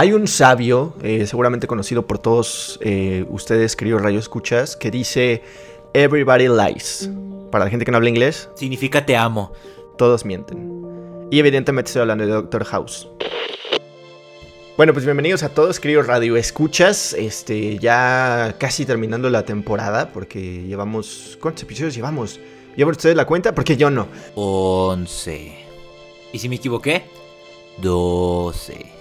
[0.00, 5.42] Hay un sabio, eh, seguramente conocido por todos eh, ustedes, queridos rayos escuchas, que dice
[5.92, 7.10] Everybody lies.
[7.50, 9.52] Para la gente que no habla inglés, Significa te amo.
[9.96, 11.26] todos mienten.
[11.32, 13.08] Y evidentemente estoy hablando de Doctor House.
[14.76, 17.12] Bueno, pues bienvenidos a todos, queridos radio escuchas.
[17.14, 21.36] Este, ya casi terminando la temporada, porque llevamos.
[21.42, 22.38] ¿Cuántos episodios llevamos?
[22.76, 23.52] ¿Llevan ustedes la cuenta?
[23.52, 24.06] Porque yo no.
[24.36, 25.58] 11.
[26.32, 27.02] ¿Y si me equivoqué?
[27.78, 28.97] 12.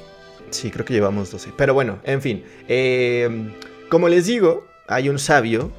[0.51, 1.51] Sí, creo que llevamos 12.
[1.57, 2.43] Pero bueno, en fin.
[2.67, 3.51] eh,
[3.89, 5.71] como les digo, hay un sabio,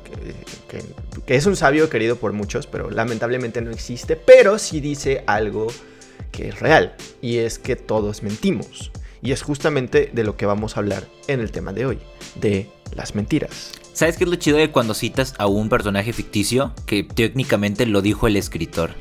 [0.68, 0.84] que, que-
[1.26, 5.66] que es un sabio querido por muchos, pero lamentablemente no existe, pero sí dice algo
[6.32, 8.90] que es real, y es que todos mentimos.
[9.20, 11.98] Y es justamente de lo que vamos a hablar en el tema de hoy,
[12.36, 13.72] de las mentiras.
[13.92, 16.72] ¿Sabes qué es lo chido de cuando citas a un personaje ficticio?
[16.86, 18.92] Que técnicamente lo dijo el escritor.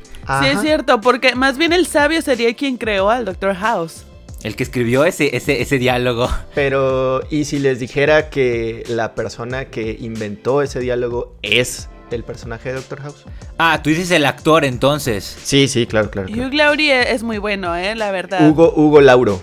[0.42, 3.54] Sí, es cierto, porque más bien el sabio sería quien creó al Dr.
[3.56, 4.04] House.
[4.44, 6.30] El que escribió ese, ese, ese diálogo.
[6.54, 12.70] Pero, ¿y si les dijera que la persona que inventó ese diálogo es el personaje
[12.70, 13.26] de Doctor House?
[13.58, 15.38] Ah, tú dices el actor entonces.
[15.44, 16.28] Sí, sí, claro, claro.
[16.28, 16.48] claro.
[16.50, 17.96] Hugh Laurie es muy bueno, ¿eh?
[17.96, 18.48] La verdad.
[18.48, 19.42] Hugo, Hugo Lauro.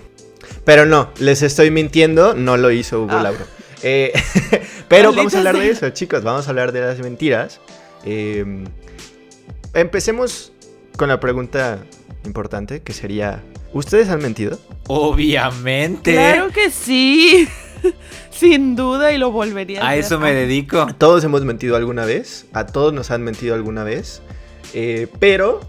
[0.65, 3.23] Pero no, les estoy mintiendo, no lo hizo Hugo Ah.
[3.25, 3.45] Lauro.
[3.83, 4.13] Eh,
[4.89, 7.61] pero Maldita vamos a hablar de eso, chicos, vamos a hablar de las mentiras.
[8.05, 8.65] Eh,
[9.75, 10.53] empecemos
[10.97, 11.79] con la pregunta
[12.25, 13.43] importante, que sería,
[13.75, 14.59] ¿ustedes han mentido?
[14.87, 16.13] Obviamente.
[16.13, 17.47] Claro que sí.
[18.31, 20.01] Sin duda y lo volvería a A hacer.
[20.05, 20.87] eso me dedico.
[20.99, 24.23] Todos hemos mentido alguna vez, a todos nos han mentido alguna vez,
[24.73, 25.61] eh, pero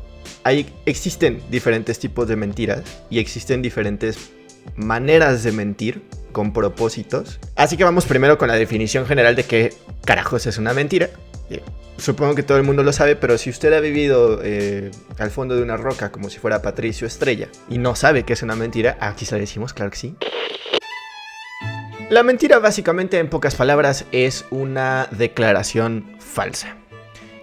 [0.43, 4.31] hay, existen diferentes tipos de mentiras y existen diferentes
[4.75, 7.39] maneras de mentir con propósitos.
[7.55, 9.73] Así que vamos primero con la definición general de qué
[10.05, 11.09] carajos es una mentira.
[11.49, 11.61] Eh,
[11.97, 15.55] Supongo que todo el mundo lo sabe, pero si usted ha vivido eh, al fondo
[15.55, 18.97] de una roca como si fuera Patricio Estrella y no sabe qué es una mentira,
[18.99, 20.15] aquí se la decimos, claro que sí.
[22.09, 26.75] La mentira básicamente en pocas palabras es una declaración falsa.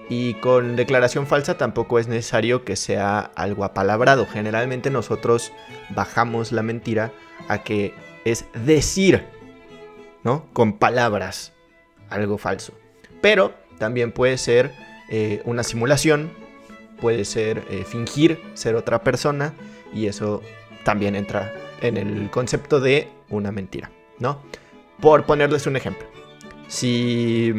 [0.08, 4.26] Y con declaración falsa tampoco es necesario que sea algo apalabrado.
[4.26, 5.52] Generalmente nosotros
[5.88, 7.10] bajamos la mentira
[7.48, 7.94] a que
[8.26, 9.24] es decir,
[10.22, 10.46] ¿no?
[10.52, 11.54] Con palabras
[12.10, 12.74] algo falso.
[13.22, 14.70] Pero también puede ser
[15.08, 16.30] eh, una simulación,
[17.00, 19.54] puede ser eh, fingir ser otra persona
[19.92, 20.40] y eso
[20.84, 24.40] también entra en el concepto de una mentira, ¿no?
[25.00, 26.06] Por ponerles un ejemplo.
[26.68, 27.52] Si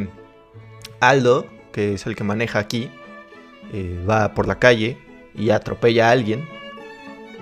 [1.01, 2.89] Aldo, que es el que maneja aquí,
[3.73, 4.97] eh, va por la calle
[5.35, 6.47] y atropella a alguien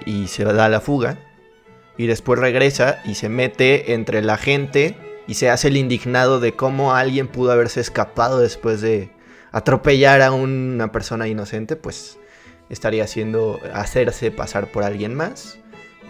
[0.08, 1.19] y se da a la fuga
[2.00, 4.96] y después regresa y se mete entre la gente
[5.31, 9.12] y se hace el indignado de cómo alguien pudo haberse escapado después de
[9.53, 12.19] atropellar a una persona inocente, pues
[12.68, 15.58] estaría haciendo hacerse pasar por alguien más.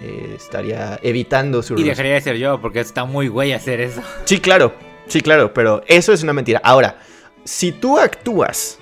[0.02, 4.02] eh, estaría evitando su Y dejaría de ser yo, porque está muy güey hacer eso.
[4.26, 4.74] Sí, claro,
[5.06, 6.60] sí, claro, pero eso es una mentira.
[6.64, 6.98] Ahora,
[7.44, 8.80] si tú actúas,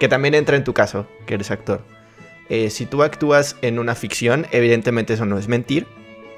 [0.00, 1.84] que también entra en tu caso, que eres actor,
[2.48, 5.86] eh, si tú actúas en una ficción, evidentemente eso no es mentir.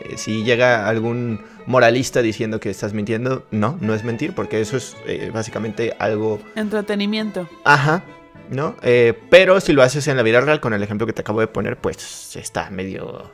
[0.00, 4.77] Eh, si llega algún moralista diciendo que estás mintiendo, no, no es mentir, porque eso
[4.77, 7.49] es eh, básicamente algo Entretenimiento.
[7.65, 8.05] Ajá,
[8.50, 8.77] ¿no?
[8.82, 11.41] Eh, pero si lo haces en la vida real, con el ejemplo que te acabo
[11.41, 13.31] de poner, pues está medio.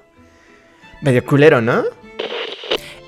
[1.02, 1.84] medio culero, ¿no?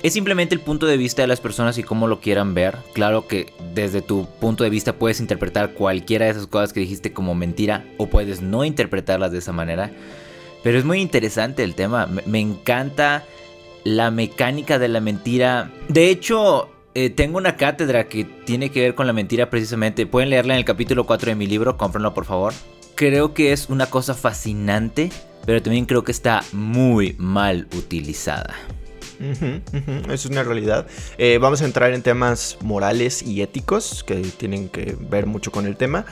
[0.01, 2.75] Es simplemente el punto de vista de las personas y cómo lo quieran ver.
[2.91, 7.13] Claro que desde tu punto de vista puedes interpretar cualquiera de esas cosas que dijiste
[7.13, 9.91] como mentira o puedes no interpretarlas de esa manera.
[10.61, 12.05] Pero es muy interesante el tema.
[12.05, 13.23] Me, me encanta
[13.83, 15.71] la mecánica de la mentira.
[15.89, 20.05] De hecho, eh, tengo una cátedra que tiene que ver con la mentira precisamente.
[20.05, 22.53] Pueden leerla en el capítulo 4 de mi libro, cómprenlo por favor.
[22.95, 25.11] Creo que es una cosa fascinante,
[25.45, 28.53] pero también creo que está muy mal utilizada.
[29.19, 30.87] Eso es una realidad.
[31.17, 35.65] Eh, vamos a entrar en temas morales y éticos que tienen que ver mucho con
[35.65, 36.05] el tema.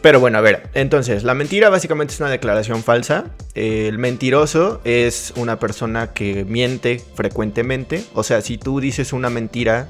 [0.00, 3.26] Pero bueno, a ver, entonces, la mentira básicamente es una declaración falsa.
[3.54, 8.04] El mentiroso es una persona que miente frecuentemente.
[8.14, 9.88] O sea, si tú dices una mentira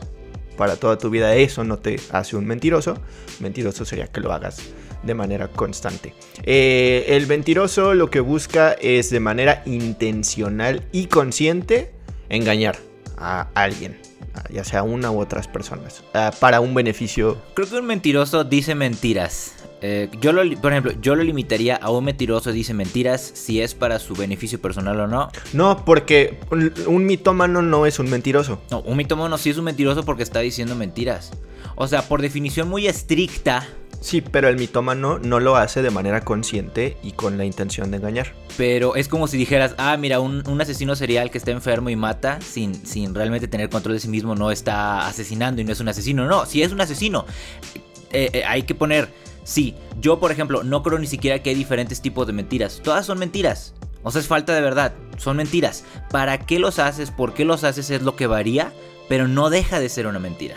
[0.59, 2.99] para toda tu vida, eso no te hace un mentiroso.
[3.41, 4.61] Mentiroso sería que lo hagas
[5.03, 6.15] de manera constante.
[6.45, 11.91] Eh, el mentiroso lo que busca es de manera intencional y consciente
[12.33, 12.77] engañar
[13.19, 14.01] a alguien,
[14.51, 17.41] ya sea una u otras personas, ah, para un beneficio.
[17.55, 19.53] Creo que un mentiroso dice mentiras.
[19.83, 23.75] Eh, yo lo, por ejemplo, yo lo limitaría a un mentiroso dice mentiras si es
[23.75, 25.29] para su beneficio personal o no.
[25.53, 28.63] No, porque un, un mitómano no es un mentiroso.
[28.71, 31.33] No, un mitómano sí es un mentiroso porque está diciendo mentiras.
[31.75, 33.67] O sea, por definición muy estricta,
[34.01, 37.99] Sí, pero el mitómano no lo hace de manera consciente y con la intención de
[37.99, 38.35] engañar.
[38.57, 41.95] pero es como si dijeras, ah, mira, un, un asesino serial que está enfermo y
[41.95, 45.79] mata sin, sin realmente tener control de sí mismo no está asesinando y no es
[45.79, 46.27] un asesino.
[46.27, 47.27] No, si es un asesino,
[48.11, 49.09] eh, eh, hay que poner,
[49.45, 52.81] sí, yo por ejemplo no creo ni siquiera que hay diferentes tipos de mentiras.
[52.83, 53.75] Todas son mentiras.
[54.03, 55.85] O sea, es falta de verdad, son mentiras.
[56.11, 57.11] ¿Para qué los haces?
[57.11, 57.91] ¿Por qué los haces?
[57.91, 58.73] Es lo que varía,
[59.09, 60.57] pero no deja de ser una mentira.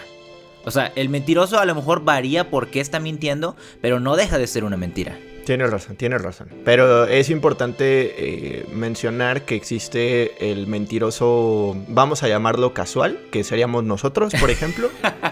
[0.66, 4.40] O sea, el mentiroso a lo mejor varía por qué está mintiendo, pero no deja
[4.40, 5.18] de ser una mentira.
[5.46, 6.50] Tienes razón, tienes razón.
[6.66, 13.84] Pero es importante eh, mencionar que existe el mentiroso, vamos a llamarlo casual, que seríamos
[13.84, 14.90] nosotros, por ejemplo.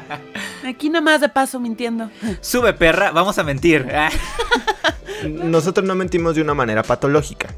[0.73, 2.09] Aquí nomás de paso mintiendo.
[2.41, 3.87] Sube perra, vamos a mentir.
[5.29, 7.53] Nosotros no mentimos de una manera patológica.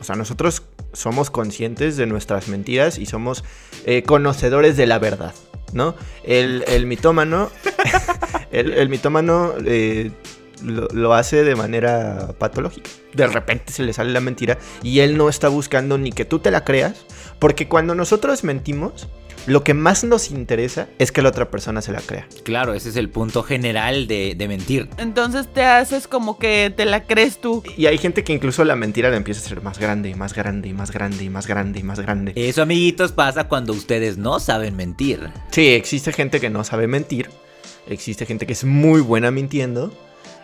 [0.00, 0.62] O sea, nosotros
[0.94, 3.44] somos conscientes de nuestras mentiras y somos
[3.84, 5.34] eh, conocedores de la verdad,
[5.74, 5.94] ¿no?
[6.24, 7.50] El, el mitómano,
[8.50, 10.10] el, el mitómano eh,
[10.64, 12.88] lo, lo hace de manera patológica.
[13.12, 16.38] De repente se le sale la mentira y él no está buscando ni que tú
[16.38, 17.04] te la creas,
[17.38, 19.08] porque cuando nosotros mentimos,
[19.46, 22.26] lo que más nos interesa es que la otra persona se la crea.
[22.44, 24.88] Claro, ese es el punto general de, de mentir.
[24.98, 27.62] Entonces te haces como que te la crees tú.
[27.76, 30.34] Y hay gente que incluso la mentira la empieza a ser más grande y más
[30.34, 32.32] grande y más grande y más grande y más grande.
[32.36, 35.30] Eso, amiguitos, pasa cuando ustedes no saben mentir.
[35.50, 37.28] Sí, existe gente que no sabe mentir.
[37.88, 39.92] Existe gente que es muy buena mintiendo.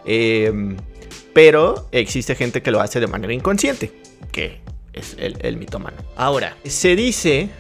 [0.05, 0.77] eh,
[1.33, 3.93] pero existe gente que lo hace de manera inconsciente.
[4.33, 4.61] Que
[4.95, 5.99] es el, el mitómano.
[6.17, 7.51] Ahora, se dice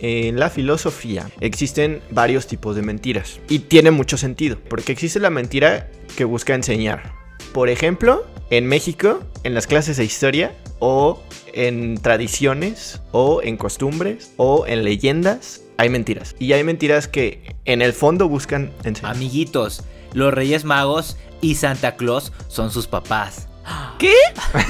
[0.00, 3.40] en la filosofía existen varios tipos de mentiras.
[3.48, 4.58] Y tiene mucho sentido.
[4.68, 7.12] Porque existe la mentira que busca enseñar.
[7.52, 14.32] Por ejemplo, en México, en las clases de historia, o en tradiciones, o en costumbres,
[14.36, 16.34] o en leyendas, hay mentiras.
[16.38, 19.14] Y hay mentiras que en el fondo buscan enseñar.
[19.14, 23.49] Amiguitos, los Reyes Magos y Santa Claus son sus papás.
[23.98, 24.14] ¿Qué?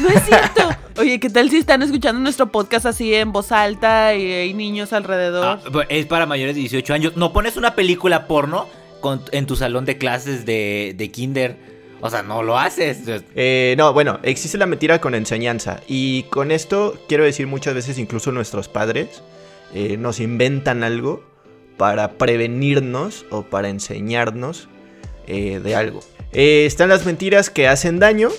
[0.00, 0.70] No es cierto.
[0.98, 4.92] Oye, ¿qué tal si están escuchando nuestro podcast así en voz alta y hay niños
[4.92, 5.44] alrededor?
[5.46, 7.16] Ah, pues, es para mayores de 18 años.
[7.16, 8.66] No pones una película porno
[9.00, 11.56] con- en tu salón de clases de, de kinder.
[12.02, 12.98] O sea, no lo haces.
[13.34, 15.80] Eh, no, bueno, existe la mentira con enseñanza.
[15.86, 19.22] Y con esto quiero decir muchas veces incluso nuestros padres
[19.74, 21.22] eh, nos inventan algo
[21.76, 24.68] para prevenirnos o para enseñarnos
[25.26, 26.00] eh, de algo.
[26.32, 28.30] Eh, están las mentiras que hacen daño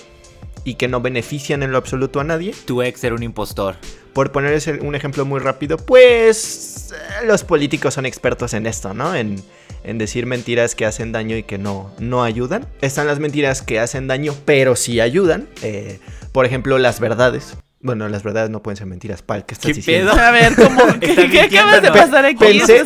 [0.64, 2.54] y que no benefician en lo absoluto a nadie.
[2.64, 3.76] Tu ex era un impostor.
[4.12, 9.14] Por poner un ejemplo muy rápido, pues eh, los políticos son expertos en esto, ¿no?
[9.14, 9.42] En,
[9.84, 12.66] en decir mentiras que hacen daño y que no, no ayudan.
[12.80, 15.48] Están las mentiras que hacen daño, pero sí ayudan.
[15.62, 15.98] Eh,
[16.32, 17.56] por ejemplo, las verdades.
[17.80, 19.44] Bueno, las verdades no pueden ser mentiras, Pal.
[19.44, 20.12] ¿Qué estás ¿Qué diciendo?
[20.12, 20.22] pedo?
[20.22, 20.82] A ver, ¿cómo?
[21.00, 22.36] ¿Qué, acabas de pasar aquí?
[22.38, 22.84] Pensé,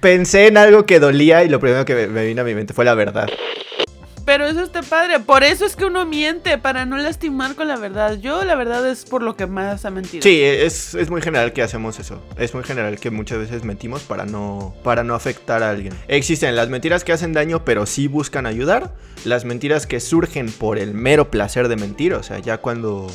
[0.00, 2.72] pensé en algo que dolía y lo primero que me, me vino a mi mente
[2.72, 3.28] fue la verdad.
[4.24, 5.20] Pero eso está padre.
[5.20, 8.18] Por eso es que uno miente, para no lastimar con la verdad.
[8.18, 10.22] Yo, la verdad, es por lo que más ha mentido.
[10.22, 12.22] Sí, es, es muy general que hacemos eso.
[12.38, 15.94] Es muy general que muchas veces mentimos para no, para no afectar a alguien.
[16.08, 18.94] Existen las mentiras que hacen daño pero sí buscan ayudar.
[19.24, 22.14] Las mentiras que surgen por el mero placer de mentir.
[22.14, 23.08] O sea, ya cuando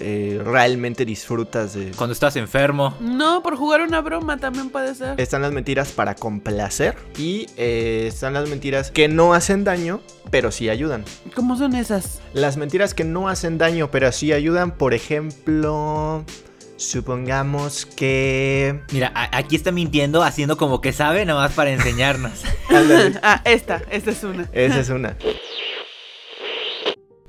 [0.00, 1.90] eh, realmente disfrutas de...
[1.96, 2.94] Cuando estás enfermo.
[3.00, 5.20] No, por jugar una broma también puede ser.
[5.20, 6.96] Están las mentiras para complacer.
[7.16, 10.00] Y eh, están las mentiras que no hacen daño
[10.30, 11.04] pero sí ayudan.
[11.34, 12.20] ¿Cómo son esas?
[12.34, 16.24] Las mentiras que no hacen daño pero sí ayudan, por ejemplo...
[16.76, 18.82] Supongamos que...
[18.92, 22.44] Mira, aquí está mintiendo, haciendo como que sabe, nada más para enseñarnos.
[23.22, 24.48] Ah, esta, esta es una.
[24.52, 25.16] Esa es una.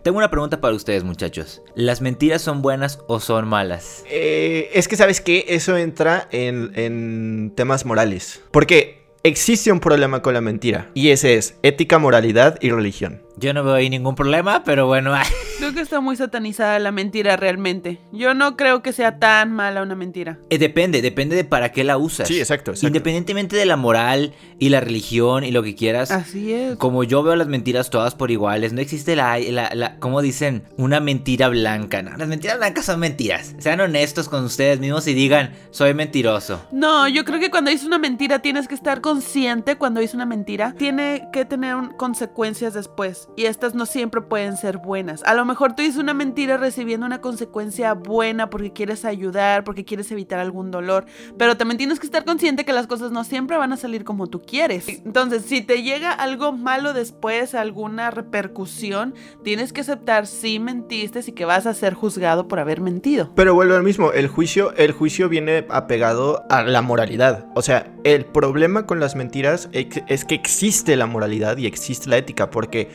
[0.10, 1.62] Tengo una pregunta para ustedes, muchachos.
[1.76, 4.04] ¿Las mentiras son buenas o son malas?
[4.10, 5.46] Eh, es que, ¿sabes qué?
[5.50, 8.42] Eso entra en, en temas morales.
[8.50, 10.90] Porque existe un problema con la mentira.
[10.96, 13.22] Y ese es ética, moralidad y religión.
[13.40, 15.14] Yo no veo ahí ningún problema, pero bueno.
[15.60, 18.00] Creo que está muy satanizada la mentira realmente.
[18.12, 20.38] Yo no creo que sea tan mala una mentira.
[20.50, 22.28] eh, depende, depende de para qué la usas.
[22.28, 22.88] Sí, exacto, exacto.
[22.88, 26.12] Independientemente de la moral y la religión y lo que quieras.
[26.12, 26.76] Así es.
[26.78, 30.64] Como yo veo las mentiras todas por iguales, no existe la, la, la como dicen,
[30.78, 32.02] una mentira blanca.
[32.02, 33.56] No, las mentiras blancas son mentiras.
[33.60, 36.62] Sean honestos con ustedes mismos y digan, soy mentiroso.
[36.72, 40.26] No, yo creo que cuando dices una mentira tienes que estar consciente cuando dices una
[40.26, 40.74] mentira.
[40.78, 43.29] Tiene que tener un- consecuencias después.
[43.36, 45.24] Y estas no siempre pueden ser buenas.
[45.24, 49.86] A lo mejor tú dices una mentira recibiendo una consecuencia buena porque quieres ayudar, porque
[49.86, 51.06] quieres evitar algún dolor,
[51.38, 54.28] pero también tienes que estar consciente que las cosas no siempre van a salir como
[54.28, 54.88] tú quieres.
[54.88, 61.32] Entonces, si te llega algo malo después, alguna repercusión, tienes que aceptar si mentiste y
[61.32, 63.32] que vas a ser juzgado por haber mentido.
[63.36, 67.48] Pero vuelvo al mismo, el juicio, el juicio viene apegado a la moralidad.
[67.56, 72.18] O sea, el problema con las mentiras es que existe la moralidad y existe la
[72.18, 72.90] ética, porque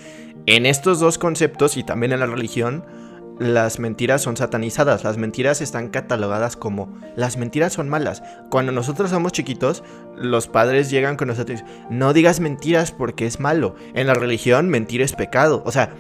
[0.47, 2.85] en estos dos conceptos y también en la religión,
[3.39, 8.23] las mentiras son satanizadas, las mentiras están catalogadas como las mentiras son malas.
[8.51, 9.83] Cuando nosotros somos chiquitos,
[10.17, 13.75] los padres llegan con nosotros y dicen, no digas mentiras porque es malo.
[13.95, 15.63] En la religión, mentir es pecado.
[15.67, 15.91] O sea,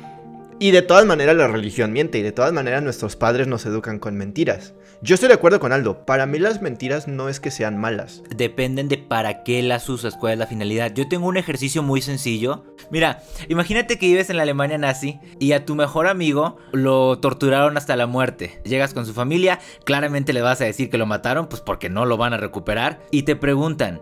[0.60, 3.98] y de todas maneras la religión miente y de todas maneras nuestros padres nos educan
[3.98, 4.74] con mentiras.
[5.02, 8.22] Yo estoy de acuerdo con Aldo, para mí las mentiras no es que sean malas.
[8.34, 10.92] Dependen de para qué las usas, cuál es la finalidad.
[10.94, 12.64] Yo tengo un ejercicio muy sencillo.
[12.90, 17.76] Mira, imagínate que vives en la Alemania nazi y a tu mejor amigo lo torturaron
[17.76, 18.62] hasta la muerte.
[18.64, 22.06] Llegas con su familia, claramente le vas a decir que lo mataron, pues porque no
[22.06, 23.00] lo van a recuperar.
[23.10, 24.00] Y te preguntan,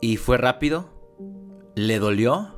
[0.00, 0.88] ¿y fue rápido?
[1.74, 2.54] ¿Le dolió?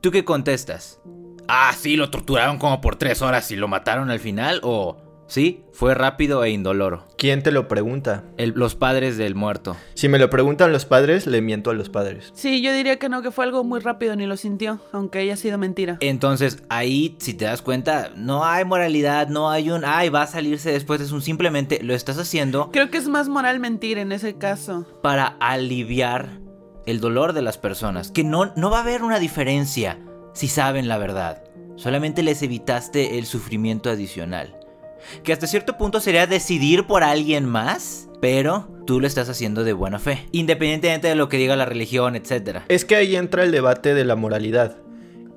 [0.00, 1.00] ¿Tú qué contestas?
[1.48, 5.64] ah, sí, lo torturaron como por tres horas y lo mataron al final, o sí,
[5.72, 7.04] fue rápido e indoloro.
[7.18, 8.24] ¿Quién te lo pregunta?
[8.36, 9.76] los padres del muerto.
[9.94, 12.32] Si me lo preguntan los padres, le miento a los padres.
[12.34, 15.36] Sí, yo diría que no, que fue algo muy rápido, ni lo sintió, aunque haya
[15.36, 15.98] sido mentira.
[16.00, 20.26] Entonces, ahí, si te das cuenta, no hay moralidad, no hay un, ay, va a
[20.26, 22.70] salirse después, es un simplemente lo estás haciendo.
[22.72, 24.86] Creo que es más moral mentir en ese caso.
[25.02, 26.40] Para aliviar
[26.86, 29.98] el dolor de las personas, que no, no va a haber una diferencia
[30.34, 31.44] si saben la verdad.
[31.76, 34.56] Solamente les evitaste el sufrimiento adicional.
[35.22, 39.72] Que hasta cierto punto sería decidir por alguien más, pero tú lo estás haciendo de
[39.72, 42.60] buena fe, independientemente de lo que diga la religión, etc.
[42.68, 44.76] Es que ahí entra el debate de la moralidad.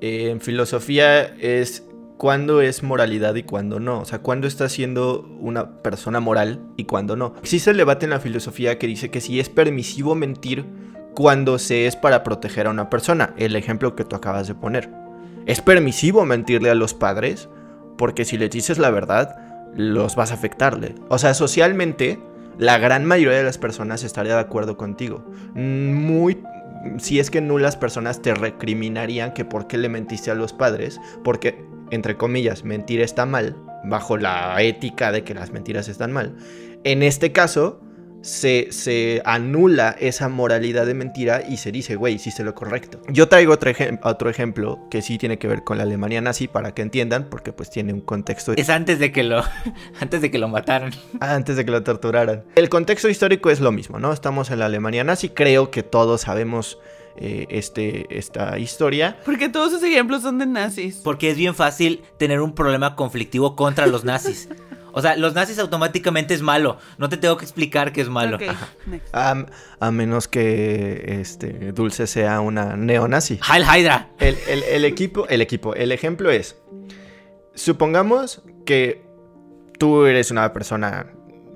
[0.00, 1.84] Eh, en filosofía es
[2.18, 4.00] cuándo es moralidad y cuándo no.
[4.00, 7.34] O sea, cuándo está siendo una persona moral y cuándo no.
[7.40, 10.66] Existe el debate en la filosofía que dice que si es permisivo mentir
[11.14, 13.34] cuando se es para proteger a una persona.
[13.38, 14.90] El ejemplo que tú acabas de poner.
[15.46, 17.48] Es permisivo mentirle a los padres
[17.96, 20.94] porque si les dices la verdad, los vas a afectarle.
[21.08, 22.18] O sea, socialmente,
[22.58, 25.24] la gran mayoría de las personas estaría de acuerdo contigo.
[25.54, 26.42] Muy
[26.98, 31.00] si es que nulas personas te recriminarían que por qué le mentiste a los padres,
[31.24, 36.36] porque, entre comillas, mentir está mal, bajo la ética de que las mentiras están mal.
[36.84, 37.80] En este caso,
[38.22, 43.00] se, anula esa moralidad de mentira y se dice, güey, hiciste lo correcto.
[43.08, 43.72] Yo traigo otro,
[44.02, 47.52] otro ejemplo que sí tiene que ver con la Alemania nazi para que entiendan, porque
[47.52, 48.52] pues tiene un contexto.
[48.56, 49.42] Es antes de que lo,
[50.00, 50.92] antes de que lo mataran.
[51.20, 52.44] Antes de que lo torturaran.
[52.54, 54.12] El contexto histórico es lo mismo, ¿no?
[54.12, 56.78] Estamos en la Alemania nazi, creo que todos sabemos
[57.20, 59.16] eh, este, esta historia.
[59.24, 61.00] Porque todos esos ejemplos son de nazis.
[61.02, 64.48] Porque es bien fácil tener un problema conflictivo contra los nazis.
[64.98, 66.78] O sea, los nazis automáticamente es malo.
[66.98, 68.36] No te tengo que explicar que es malo.
[69.12, 73.38] a menos que este Dulce sea una neonazi.
[73.48, 74.10] Heil Hydra.
[74.18, 76.56] El, equipo, el equipo, el ejemplo es.
[77.54, 79.04] Supongamos que
[79.78, 81.06] tú eres una persona.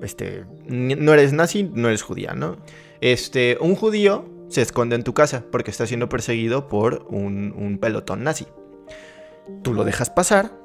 [0.01, 0.45] Este.
[0.69, 2.55] No eres nazi, no eres judía, ¿no?
[3.01, 3.57] Este.
[3.59, 8.23] Un judío se esconde en tu casa porque está siendo perseguido por un, un pelotón
[8.23, 8.47] nazi.
[9.63, 10.62] Tú lo dejas pasar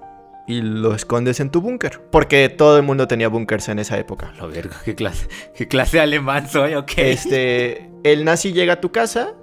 [0.49, 2.00] y lo escondes en tu búnker.
[2.11, 4.33] Porque todo el mundo tenía búnkers en esa época.
[4.38, 6.93] Lo vergo, ¿qué clase, qué clase alemán soy, ok.
[6.97, 9.35] Este, el nazi llega a tu casa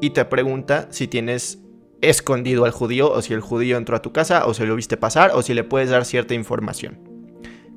[0.00, 1.58] y te pregunta si tienes
[2.00, 4.96] escondido al judío o si el judío entró a tu casa o si lo viste
[4.96, 7.00] pasar o si le puedes dar cierta información.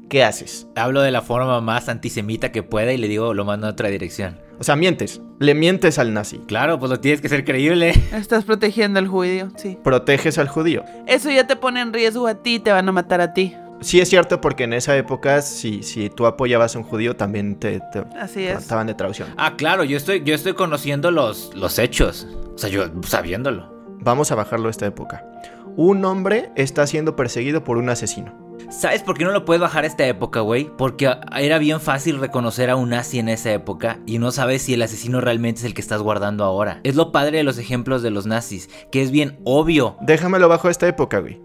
[0.08, 0.68] ¿Qué haces?
[0.76, 3.90] Hablo de la forma más antisemita que pueda y le digo lo mando a otra
[3.90, 4.40] dirección.
[4.60, 5.22] O sea, mientes.
[5.40, 6.40] Le mientes al nazi.
[6.48, 7.90] Claro, pues lo tienes que ser creíble.
[8.14, 9.78] Estás protegiendo al judío, sí.
[9.84, 10.84] Proteges al judío.
[11.08, 13.56] Eso ya te pone en riesgo a ti, te van a matar a ti.
[13.82, 17.58] Sí es cierto porque en esa época si, si tú apoyabas a un judío también
[17.58, 17.82] te,
[18.20, 19.28] Así de traducción.
[19.38, 22.28] Ah, claro, yo estoy, yo estoy conociendo los, los hechos.
[22.56, 23.74] O sea, yo sabiéndolo.
[24.00, 25.26] Vamos a bajarlo a esta época.
[25.76, 28.45] Un hombre está siendo perseguido por un asesino.
[28.70, 30.70] ¿Sabes por qué no lo puedes bajar a esta época, güey?
[30.78, 34.74] Porque era bien fácil reconocer a un nazi en esa época y no sabes si
[34.74, 36.80] el asesino realmente es el que estás guardando ahora.
[36.84, 39.98] Es lo padre de los ejemplos de los nazis, que es bien obvio.
[40.02, 41.40] Déjamelo bajo esta época, güey.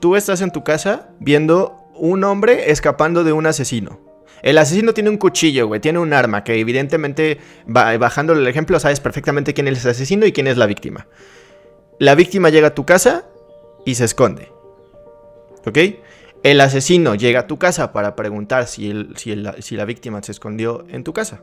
[0.00, 4.00] Tú estás en tu casa viendo un hombre escapando de un asesino.
[4.42, 9.00] El asesino tiene un cuchillo, güey, tiene un arma que evidentemente, bajándole el ejemplo, sabes
[9.00, 11.06] perfectamente quién es el asesino y quién es la víctima.
[11.98, 13.24] La víctima llega a tu casa
[13.86, 14.52] y se esconde.
[15.64, 15.78] ¿Ok?
[16.44, 20.84] El asesino llega a tu casa para preguntar si, si, si la víctima se escondió
[20.88, 21.42] en tu casa.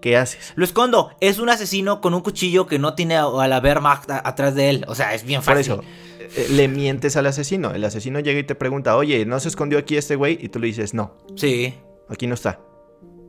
[0.00, 0.52] ¿qué haces?
[0.54, 1.10] Lo escondo.
[1.20, 4.70] Es un asesino con un cuchillo que no tiene a, la Wehrmacht a- atrás de
[4.70, 4.84] él.
[4.86, 5.72] O sea, es bien Por fácil.
[5.72, 5.82] eso,
[6.36, 7.72] eh, le mientes al asesino.
[7.72, 10.38] El asesino llega y te pregunta, oye, ¿no se escondió aquí este güey?
[10.40, 11.74] Y tú le dices, no, Sí.
[12.08, 12.60] aquí no está.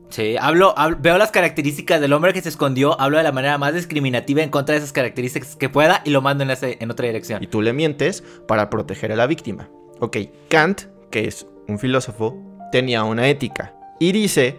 [0.10, 3.58] Sí, hablo, hablo- veo las características del hombre que se escondió, hablo de la manera
[3.58, 6.92] más discriminativa en contra de esas características que pueda y lo mando en, ese- en
[6.92, 7.42] otra dirección.
[7.44, 9.70] Y tú le mientes para proteger a la víctima.
[10.02, 10.18] Ok,
[10.50, 12.38] Kant, que es un filósofo,
[12.72, 13.74] tenía una ética.
[14.00, 14.56] Y dice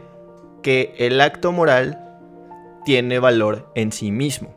[0.63, 1.99] que el acto moral
[2.85, 4.55] tiene valor en sí mismo,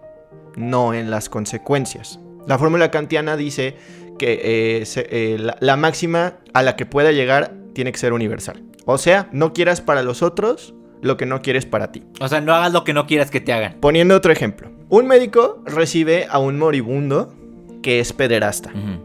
[0.55, 2.19] no en las consecuencias.
[2.47, 3.75] La fórmula kantiana dice
[4.19, 8.13] que eh, se- eh, la, la máxima a la que pueda llegar tiene que ser
[8.13, 8.63] universal.
[8.85, 12.03] O sea, no quieras para los otros lo que no quieres para ti.
[12.21, 13.75] O sea, no hagas lo que no quieras que te hagan.
[13.79, 14.71] Poniendo otro ejemplo.
[14.89, 17.33] Un médico recibe a un moribundo
[17.81, 18.69] que es pederasta.
[18.71, 19.02] Ujú,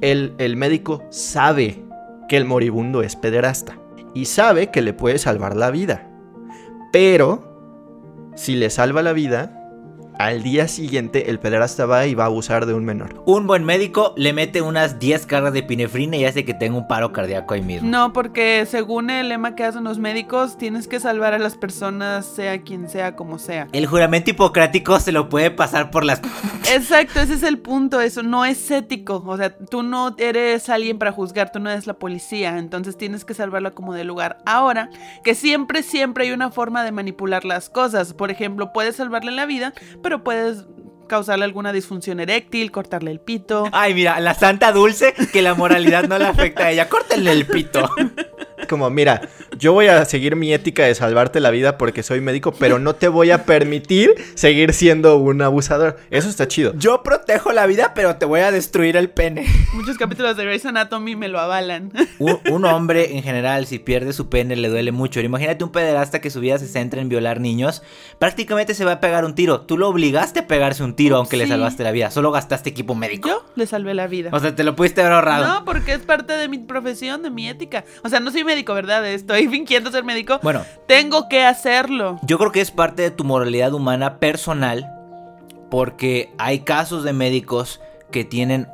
[0.00, 1.84] El, el médico sabe
[2.28, 3.78] que el moribundo es pederasta.
[4.14, 6.10] Y sabe que le puede salvar la vida.
[6.92, 9.61] Pero, si le salva la vida,
[10.18, 13.22] al día siguiente el pederasta va y va a abusar de un menor.
[13.26, 16.88] Un buen médico le mete unas 10 cargas de pinefrina y hace que tenga un
[16.88, 17.88] paro cardíaco ahí mismo.
[17.88, 22.26] No, porque según el lema que hacen los médicos, tienes que salvar a las personas,
[22.26, 23.68] sea quien sea, como sea.
[23.72, 26.20] El juramento hipocrático se lo puede pasar por las...
[26.72, 30.98] Exacto, ese es el punto, eso no es ético, o sea, tú no eres alguien
[30.98, 34.38] para juzgar, tú no eres la policía, entonces tienes que salvarla como de lugar.
[34.46, 34.88] Ahora,
[35.24, 39.46] que siempre, siempre hay una forma de manipular las cosas, por ejemplo, puedes salvarle la
[39.46, 39.72] vida,
[40.02, 40.64] pero puedes
[41.08, 43.68] causarle alguna disfunción eréctil, cortarle el pito.
[43.72, 46.88] Ay, mira, la santa dulce que la moralidad no le afecta a ella.
[46.88, 47.88] Córtenle el pito.
[48.68, 49.28] Como, mira,
[49.62, 52.96] yo voy a seguir mi ética de salvarte la vida porque soy médico, pero no
[52.96, 55.98] te voy a permitir seguir siendo un abusador.
[56.10, 56.74] Eso está chido.
[56.76, 59.46] Yo protejo la vida, pero te voy a destruir el pene.
[59.72, 61.92] Muchos capítulos de Grey's Anatomy me lo avalan.
[62.18, 65.20] Un, un hombre en general, si pierde su pene, le duele mucho.
[65.20, 67.84] Imagínate un pederasta que su vida se centra en violar niños.
[68.18, 69.60] Prácticamente se va a pegar un tiro.
[69.60, 72.10] Tú lo obligaste a pegarse un tiro, aunque le salvaste la vida.
[72.10, 73.28] Solo gastaste equipo médico.
[73.28, 74.30] Yo le salvé la vida.
[74.32, 75.46] O sea, te lo pudiste haber ahorrado.
[75.46, 77.84] No, porque es parte de mi profesión, de mi ética.
[78.02, 79.06] O sea, no soy médico, ¿verdad?
[79.06, 80.40] Estoy fingiendo ser médico.
[80.42, 82.18] Bueno, Tengo que hacerlo.
[82.22, 84.90] Yo creo que es parte de tu moralidad humana personal
[85.70, 87.80] porque hay casos de médicos
[88.10, 88.68] que tienen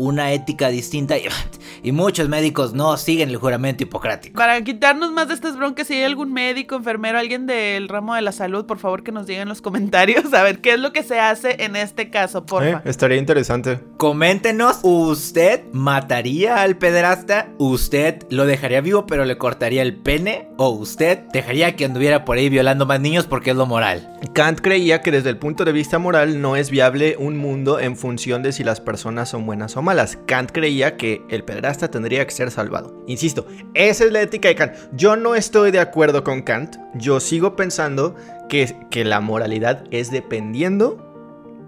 [0.00, 1.24] una ética distinta y,
[1.82, 4.36] y muchos médicos no siguen el juramento hipocrático.
[4.36, 8.22] Para quitarnos más de estas broncas, si hay algún médico, enfermero, alguien del ramo de
[8.22, 10.92] la salud, por favor que nos diga en los comentarios a ver qué es lo
[10.92, 12.78] que se hace en este caso, porfa.
[12.78, 13.80] Eh, estaría interesante.
[13.96, 17.48] Coméntenos, ¿usted mataría al pederasta?
[17.58, 20.48] ¿Usted lo dejaría vivo pero le cortaría el pene?
[20.56, 24.16] ¿O usted dejaría que anduviera por ahí violando más niños porque es lo moral?
[24.32, 27.96] Kant creía que desde el punto de vista moral no es viable un mundo en
[27.96, 29.89] función de si las personas son buenas o malas.
[30.26, 33.02] Kant creía que el pederasta tendría que ser salvado.
[33.06, 34.74] Insisto, esa es la ética de Kant.
[34.92, 36.76] Yo no estoy de acuerdo con Kant.
[36.94, 38.14] Yo sigo pensando
[38.48, 41.06] que, que la moralidad es dependiendo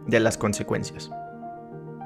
[0.07, 1.11] de las consecuencias.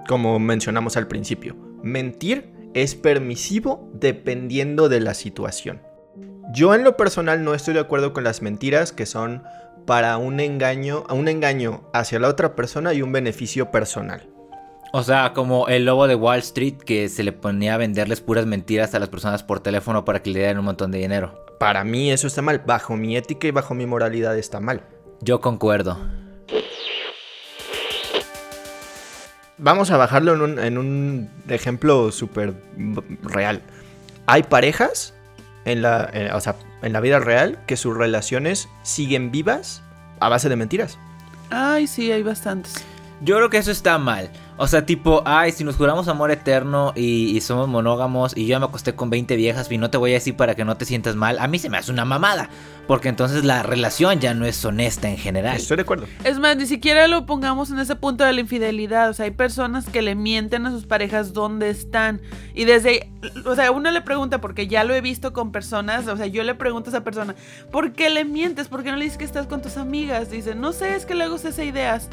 [0.08, 5.82] Como mencionamos al principio, mentir es permisivo dependiendo de la situación.
[6.52, 9.42] Yo en lo personal no estoy de acuerdo con las mentiras que son
[9.86, 14.28] para un engaño, un engaño hacia la otra persona y un beneficio personal.
[14.98, 18.46] O sea, como el lobo de Wall Street que se le ponía a venderles puras
[18.46, 21.44] mentiras a las personas por teléfono para que le dieran un montón de dinero.
[21.60, 24.80] Para mí eso está mal, bajo mi ética y bajo mi moralidad está mal.
[25.20, 25.98] Yo concuerdo.
[29.58, 32.54] Vamos a bajarlo en un, en un ejemplo súper
[33.22, 33.60] real.
[34.24, 35.12] Hay parejas
[35.66, 39.82] en la, en- o sea, en la vida real que sus relaciones siguen vivas
[40.20, 40.98] a base de mentiras.
[41.50, 42.82] Ay, sí, hay bastantes.
[43.20, 44.30] Yo creo que eso está mal.
[44.58, 48.52] O sea, tipo, ay, si nos juramos amor eterno y, y somos monógamos y yo
[48.52, 50.76] ya me acosté con 20 viejas y no te voy a decir para que no
[50.76, 52.48] te sientas mal, a mí se me hace una mamada.
[52.86, 55.56] Porque entonces la relación ya no es honesta en general.
[55.56, 56.06] Estoy de acuerdo.
[56.24, 59.10] Es más, ni siquiera lo pongamos en ese punto de la infidelidad.
[59.10, 62.20] O sea, hay personas que le mienten a sus parejas dónde están.
[62.54, 63.00] Y desde ahí,
[63.44, 66.44] o sea, uno le pregunta, porque ya lo he visto con personas, o sea, yo
[66.44, 67.34] le pregunto a esa persona,
[67.72, 68.68] ¿por qué le mientes?
[68.68, 70.30] ¿Por qué no le dices que estás con tus amigas?
[70.30, 72.08] Dice, no sé, es que luego se hace ideas.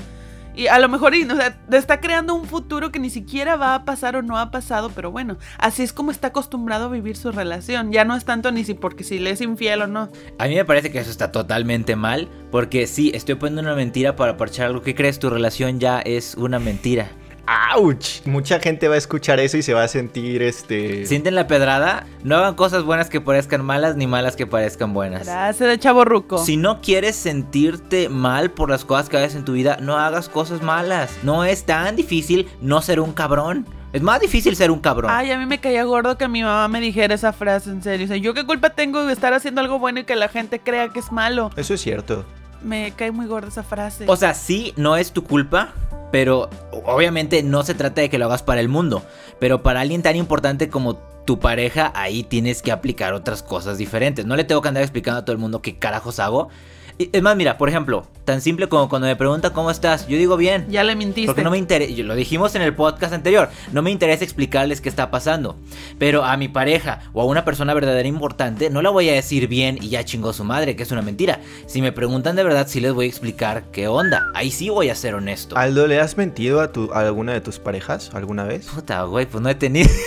[0.55, 3.85] Y a lo mejor, o sea, está creando un futuro que ni siquiera va a
[3.85, 7.31] pasar o no ha pasado, pero bueno, así es como está acostumbrado a vivir su
[7.31, 7.91] relación.
[7.91, 10.09] Ya no es tanto ni si porque si le es infiel o no.
[10.37, 12.29] A mí me parece que eso está totalmente mal.
[12.51, 16.35] Porque sí, estoy poniendo una mentira para parchar algo que crees, tu relación ya es
[16.35, 17.09] una mentira.
[17.45, 18.25] ¡Auch!
[18.25, 21.05] Mucha gente va a escuchar eso y se va a sentir este.
[21.05, 22.05] ¿Sienten la pedrada?
[22.23, 25.25] No hagan cosas buenas que parezcan malas ni malas que parezcan buenas.
[25.25, 26.37] Gracias de chavo ruco.
[26.37, 30.29] Si no quieres sentirte mal por las cosas que hagas en tu vida, no hagas
[30.29, 31.11] cosas malas.
[31.23, 33.67] No es tan difícil no ser un cabrón.
[33.91, 35.11] Es más difícil ser un cabrón.
[35.13, 38.05] Ay, a mí me caía gordo que mi mamá me dijera esa frase, en serio.
[38.05, 40.59] O sea, ¿yo qué culpa tengo de estar haciendo algo bueno y que la gente
[40.59, 41.51] crea que es malo?
[41.57, 42.25] Eso es cierto.
[42.63, 44.05] Me cae muy gorda esa frase.
[44.07, 45.73] O sea, sí, no es tu culpa,
[46.11, 46.49] pero
[46.85, 49.03] obviamente no se trata de que lo hagas para el mundo.
[49.39, 50.95] Pero para alguien tan importante como
[51.25, 54.25] tu pareja, ahí tienes que aplicar otras cosas diferentes.
[54.25, 56.49] No le tengo que andar explicando a todo el mundo qué carajos hago.
[56.97, 60.17] Y- Es más, mira, por ejemplo, tan simple como cuando me preguntan cómo estás, yo
[60.17, 60.65] digo bien.
[60.69, 61.27] ya le mintiste.
[61.27, 64.89] Porque no me interesa, lo dijimos en el podcast anterior, no me interesa explicarles qué
[64.89, 65.57] está pasando.
[65.97, 69.47] Pero a mi pareja o a una persona verdadera importante no la voy a decir
[69.47, 71.39] bien y ya chingó su madre, que es una mentira.
[71.65, 74.27] Si me preguntan de verdad, sí les voy a explicar qué onda.
[74.35, 75.57] Ahí sí voy a ser honesto.
[75.57, 78.67] Aldo, ¿le has mentido a, tu, a alguna de tus parejas alguna vez?
[78.67, 79.89] Puta, güey, pues no he tenido.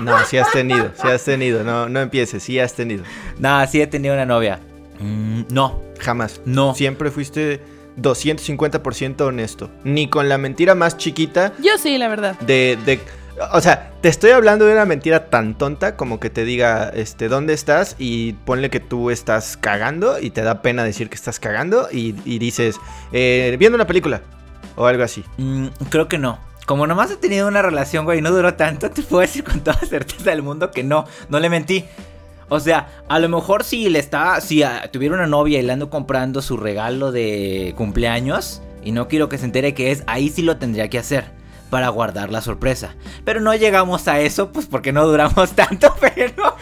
[0.00, 1.62] No, sí has tenido, sí has tenido.
[1.64, 3.04] No, no empieces, sí has tenido.
[3.38, 4.60] Nada, sí he tenido una novia.
[5.00, 6.40] Mm, no, Jamás.
[6.44, 6.74] no.
[6.74, 7.60] Siempre fuiste
[7.98, 9.70] 250% honesto.
[9.84, 12.38] Ni con la mentira más chiquita Yo sí, la verdad.
[12.40, 13.00] de, de-
[13.52, 17.28] O sea, te estoy hablando de una mentira tan tonta como que te diga, este,
[17.28, 17.94] ¿dónde estás?
[17.98, 22.14] Y ponle que tú estás cagando y te da pena decir que estás cagando y,
[22.24, 22.76] y dices,
[23.12, 24.22] "Eh, viendo una película
[24.74, 25.22] o algo así.
[25.38, 26.38] Mm, creo que no.
[26.66, 29.60] Como nomás he tenido una relación, güey, y no duró tanto, te puedo decir con
[29.60, 31.84] toda certeza del mundo que no, no le mentí.
[32.48, 35.72] O sea, a lo mejor si le estaba, si ah, tuviera una novia y le
[35.72, 40.28] ando comprando su regalo de cumpleaños y no quiero que se entere que es, ahí
[40.28, 41.24] sí lo tendría que hacer
[41.70, 42.94] para guardar la sorpresa.
[43.24, 46.56] Pero no llegamos a eso, pues porque no duramos tanto, pero...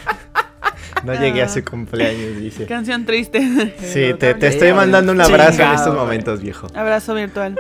[1.04, 1.48] No llegué a Ah.
[1.50, 2.64] su cumpleaños, dice.
[2.68, 3.74] Canción triste.
[3.78, 6.66] Sí, te, te estoy mandando un abrazo en estos momentos, viejo.
[6.74, 7.58] Abrazo virtual.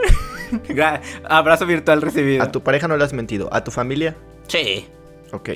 [1.28, 2.42] Abrazo virtual recibido.
[2.42, 4.16] A tu pareja no le has mentido, a tu familia,
[4.48, 4.86] Sí.
[5.32, 5.50] ok.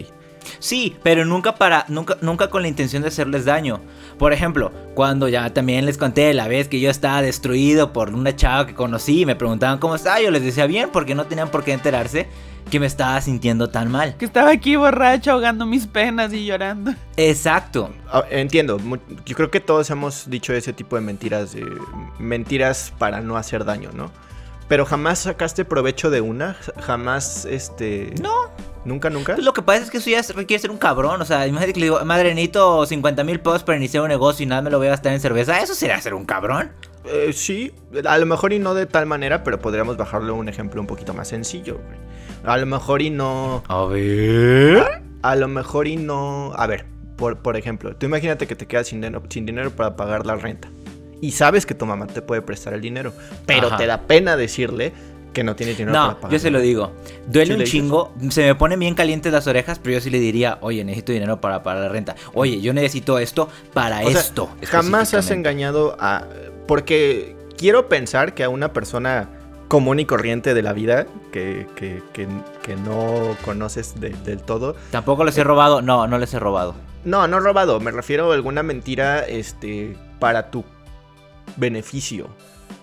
[0.58, 3.80] Sí, pero nunca para, nunca, nunca con la intención de hacerles daño.
[4.18, 8.34] Por ejemplo, cuando ya también les conté la vez que yo estaba destruido por una
[8.34, 11.50] chava que conocí y me preguntaban cómo estaba, yo les decía bien porque no tenían
[11.50, 12.28] por qué enterarse
[12.70, 14.16] que me estaba sintiendo tan mal.
[14.16, 16.94] Que estaba aquí borracho ahogando mis penas y llorando.
[17.16, 17.90] Exacto.
[18.12, 18.78] Ah, Entiendo,
[19.24, 21.66] yo creo que todos hemos dicho ese tipo de mentiras, de
[22.18, 24.10] mentiras para no hacer daño, ¿no?
[24.68, 28.12] Pero jamás sacaste provecho de una, jamás, este...
[28.20, 28.50] No.
[28.88, 29.34] Nunca, nunca.
[29.34, 31.20] Pues lo que pasa es que eso ya requiere ser un cabrón.
[31.20, 34.44] O sea, imagínate que le digo, madre, necesito 50 mil pesos para iniciar un negocio
[34.44, 35.60] y nada me lo voy a gastar en cerveza.
[35.60, 36.72] Eso sería ser un cabrón.
[37.04, 37.72] Eh, sí,
[38.04, 41.12] a lo mejor y no de tal manera, pero podríamos bajarle un ejemplo un poquito
[41.14, 41.98] más sencillo, güey.
[42.44, 43.62] A lo mejor y no...
[43.68, 45.02] A ver.
[45.22, 46.52] A lo mejor y no...
[46.56, 49.96] A ver, por, por ejemplo, tú imagínate que te quedas sin dinero, sin dinero para
[49.96, 50.68] pagar la renta.
[51.20, 53.12] Y sabes que tu mamá te puede prestar el dinero,
[53.44, 53.76] pero Ajá.
[53.76, 54.92] te da pena decirle
[55.38, 56.32] que no tienes dinero para No, pagar.
[56.32, 56.92] yo se lo digo.
[57.28, 57.70] Duele ¿Sí un dices?
[57.72, 61.12] chingo, se me ponen bien calientes las orejas, pero yo sí le diría, oye, necesito
[61.12, 62.16] dinero para pagar la renta.
[62.34, 64.48] Oye, yo necesito esto para O sea, esto.
[64.64, 66.24] jamás has engañado a...
[66.66, 69.28] Porque quiero pensar que a una persona
[69.68, 72.26] común y corriente de la vida, que, que- que-
[72.62, 75.82] que no conoces de- del todo, Tampoco les he robado.
[75.82, 76.74] No, no les he robado.
[77.04, 80.64] No, no robado, me refiero a alguna mentira este para tu
[81.56, 82.28] beneficio,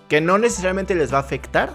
[0.08, 1.74] que no necesariamente les va a afectar,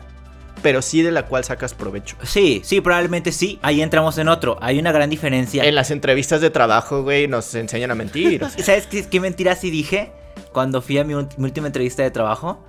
[0.63, 2.17] pero sí de la cual sacas provecho.
[2.23, 3.59] Sí, sí, probablemente sí.
[3.63, 4.59] Ahí entramos en otro.
[4.61, 5.65] Hay una gran diferencia.
[5.65, 8.45] En las entrevistas de trabajo, güey, nos enseñan a mentir.
[8.45, 8.65] o sea.
[8.65, 10.13] ¿Sabes qué, qué mentira sí dije?
[10.53, 12.65] Cuando fui a mi última entrevista de trabajo,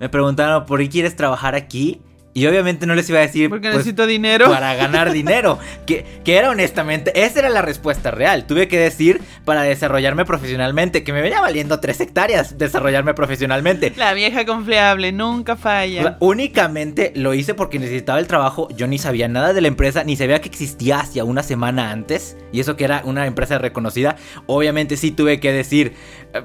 [0.00, 2.00] me preguntaron, ¿por qué quieres trabajar aquí?
[2.34, 3.50] Y obviamente no les iba a decir...
[3.50, 4.48] Porque pues, necesito dinero.
[4.48, 5.58] Para ganar dinero.
[5.86, 8.46] Que, que era honestamente, esa era la respuesta real.
[8.46, 13.92] Tuve que decir para desarrollarme profesionalmente, que me venía valiendo tres hectáreas desarrollarme profesionalmente.
[13.96, 16.16] La vieja confiable, nunca O sea, falla.
[16.20, 18.68] únicamente lo hice porque necesitaba el trabajo.
[18.76, 22.36] Yo ni sabía nada de la empresa, ni sabía que existía hacia una semana antes.
[22.52, 24.16] Y eso que era una empresa reconocida.
[24.46, 25.94] Obviamente sí tuve que decir
[26.34, 26.42] eh,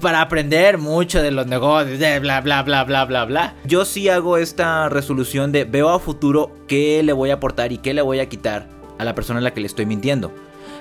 [0.00, 3.54] para aprender mucho de los negocios, de bla, bla, bla, bla, bla, bla.
[3.64, 7.78] Yo sí hago esta resolución de veo a futuro qué le voy a aportar y
[7.78, 10.32] qué le voy a quitar a la persona a la que le estoy mintiendo.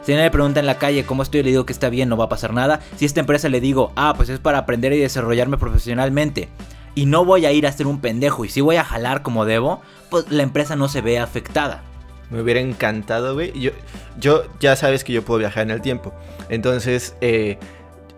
[0.03, 2.17] Si nadie me pregunta en la calle cómo estoy, le digo que está bien, no
[2.17, 2.79] va a pasar nada.
[2.97, 6.49] Si a esta empresa le digo, ah, pues es para aprender y desarrollarme profesionalmente.
[6.95, 9.45] Y no voy a ir a ser un pendejo y si voy a jalar como
[9.45, 11.83] debo, pues la empresa no se ve afectada.
[12.31, 13.51] Me hubiera encantado, güey.
[13.59, 13.71] Yo,
[14.19, 16.13] yo ya sabes que yo puedo viajar en el tiempo.
[16.49, 17.59] Entonces, eh,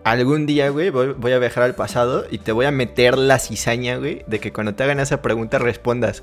[0.04, 3.38] algún día, güey, voy, voy a viajar al pasado y te voy a meter la
[3.38, 6.22] cizaña, güey, de que cuando te hagan esa pregunta respondas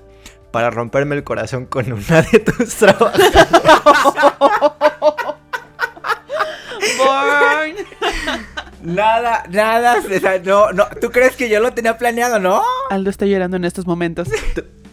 [0.51, 3.19] para romperme el corazón con una de tus trabajos.
[6.97, 7.75] Born.
[8.83, 12.63] Nada, nada, o sea, no, no, ¿tú crees que yo lo tenía planeado, no?
[12.89, 14.27] Aldo está llorando en estos momentos.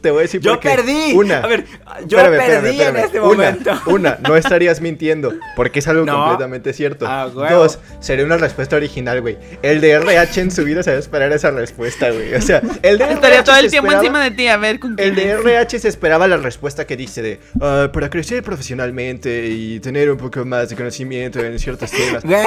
[0.08, 1.12] Te, te voy a decir Yo perdí.
[1.14, 1.38] Una.
[1.40, 1.64] A ver,
[2.06, 3.80] yo Espérame, perdí espérame, en este Una, momento.
[3.86, 6.16] Una, no estarías mintiendo, porque es algo No.
[6.18, 7.06] completamente cierto.
[7.06, 7.62] Ah, huevo.
[7.62, 9.36] Dos, sería una respuesta original, güey.
[9.62, 12.34] El de RH en su vida se va a esperar esa respuesta, güey.
[12.34, 14.78] O sea, el de RH Estaría todo el tiempo esperaba- encima de ti a ver
[14.80, 15.38] con quién El de es.
[15.40, 20.16] RH se esperaba la respuesta que dice de "Ah, para crecer profesionalmente y tener un
[20.18, 22.22] poco más de conocimiento en ciertos temas.
[22.24, 22.46] Güey,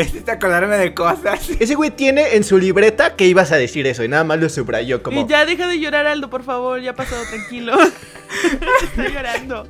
[0.00, 1.50] hiciste acordarme de cosas.
[1.58, 4.48] Ese güey tiene en su libreta que ibas a decir eso y nada más lo
[4.48, 7.74] subrayó como Y ya deja de llorar, Aldo, por favor, ya pasado, tranquilo.
[8.82, 9.68] Estoy llorando.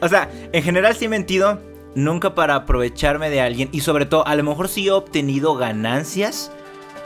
[0.00, 1.60] O sea, en general sí he mentido,
[1.94, 6.50] nunca para aprovecharme de alguien y sobre todo, a lo mejor sí he obtenido ganancias,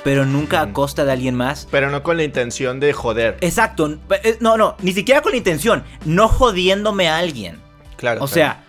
[0.04, 1.68] pero nunca a costa de alguien más.
[1.70, 3.36] pero no con la intención de joder.
[3.40, 7.60] Exacto, eh, no, no, ni siquiera con la intención, no jodiéndome a alguien.
[7.96, 8.24] Claro.
[8.24, 8.64] O sea,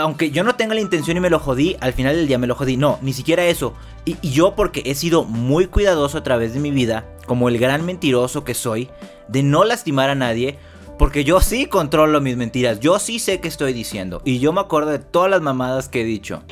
[0.00, 2.46] aunque yo no tenga la intención y me lo jodí, al final del día me
[2.46, 2.76] lo jodí.
[2.76, 3.74] No, ni siquiera eso.
[4.04, 7.84] Y, yo porque he sido muy cuidadoso a través de mi vida, como el gran
[7.84, 8.88] mentiroso que soy,
[9.28, 10.58] de no lastimar a nadie,
[10.98, 14.22] porque yo sí controlo mis mentiras, yo sí sé qué estoy diciendo.
[14.24, 16.42] Y yo me acuerdo de todas las mamadas que he dicho.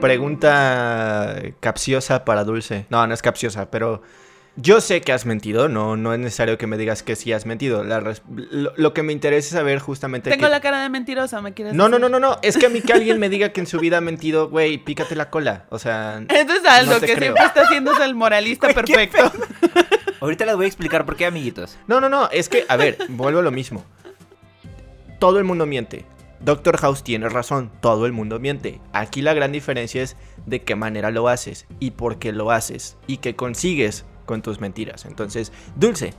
[0.00, 2.86] Pregunta capciosa para Dulce.
[2.90, 4.02] No, no es capciosa, pero
[4.56, 5.68] yo sé que has mentido.
[5.68, 7.84] No, no es necesario que me digas que sí has mentido.
[7.84, 10.88] La res- lo, lo que me interesa es saber justamente Tengo que- la cara de
[10.90, 12.10] mentirosa, ¿me quieres No, no, decir?
[12.10, 12.38] no, no, no.
[12.42, 14.78] Es que a mí que alguien me diga que en su vida ha mentido, güey,
[14.78, 15.64] pícate la cola.
[15.70, 17.32] O sea, Eso es No te que creo.
[17.32, 19.32] siempre está haciéndose el moralista perfecto.
[20.20, 21.78] Ahorita les voy a explicar por qué, amiguitos.
[21.88, 23.84] No, no, no, es que, a ver, vuelvo a lo mismo.
[25.18, 26.04] Todo el mundo miente.
[26.40, 28.80] Doctor House tiene razón, todo el mundo miente.
[28.92, 32.96] Aquí la gran diferencia es de qué manera lo haces y por qué lo haces
[33.06, 35.04] y qué consigues con tus mentiras.
[35.04, 36.14] Entonces, Dulce,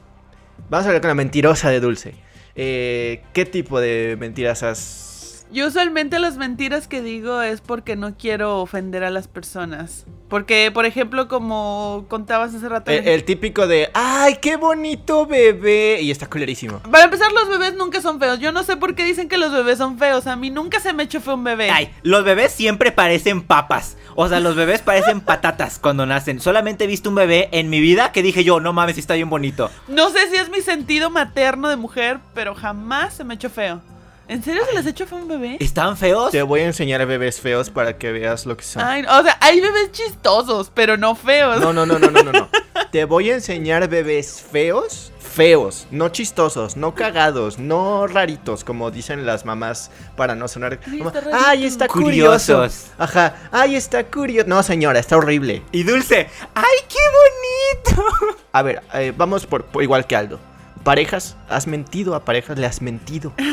[0.69, 2.15] vamos a hablar con la mentirosa de Dulce.
[2.55, 5.12] Eh, ¿Qué tipo de mentiras has...
[5.53, 10.07] Yo usualmente las mentiras que digo es porque no quiero ofender a las personas.
[10.27, 12.89] Porque, por ejemplo, como contabas hace rato...
[12.89, 15.99] El, el típico de, ay, qué bonito bebé.
[16.01, 16.79] Y está culerísimo.
[16.79, 18.39] Para empezar, los bebés nunca son feos.
[18.39, 20.25] Yo no sé por qué dicen que los bebés son feos.
[20.25, 21.69] A mí nunca se me echó feo un bebé.
[21.69, 23.95] Ay, los bebés siempre parecen papas.
[24.15, 26.39] O sea, los bebés parecen patatas cuando nacen.
[26.39, 29.29] Solamente he visto un bebé en mi vida que dije yo, no mames, está bien
[29.29, 29.69] bonito.
[29.87, 33.83] No sé si es mi sentido materno de mujer, pero jamás se me echó feo.
[34.27, 35.57] ¿En serio se les echó feo un bebé?
[35.59, 36.31] ¿Están feos?
[36.31, 38.81] Te voy a enseñar bebés feos para que veas lo que son.
[38.81, 41.59] Ay, o sea, hay bebés chistosos, pero no feos.
[41.59, 42.49] No, no, no, no, no, no, no.
[42.91, 49.25] Te voy a enseñar bebés feos, feos, no chistosos, no cagados, no raritos, como dicen
[49.25, 50.79] las mamás para no sonar.
[50.85, 51.45] Ay, como, está rarito.
[51.45, 52.53] Ay, está curioso.
[52.53, 52.85] Curiosos.
[52.97, 53.35] Ajá.
[53.51, 54.47] Ay, está curioso.
[54.47, 55.63] No, señora, está horrible.
[55.73, 58.37] Y Dulce, ¡ay, qué bonito!
[58.53, 60.39] A ver, eh, vamos por, por igual que Aldo.
[60.83, 63.33] Parejas, has mentido a parejas, le has mentido.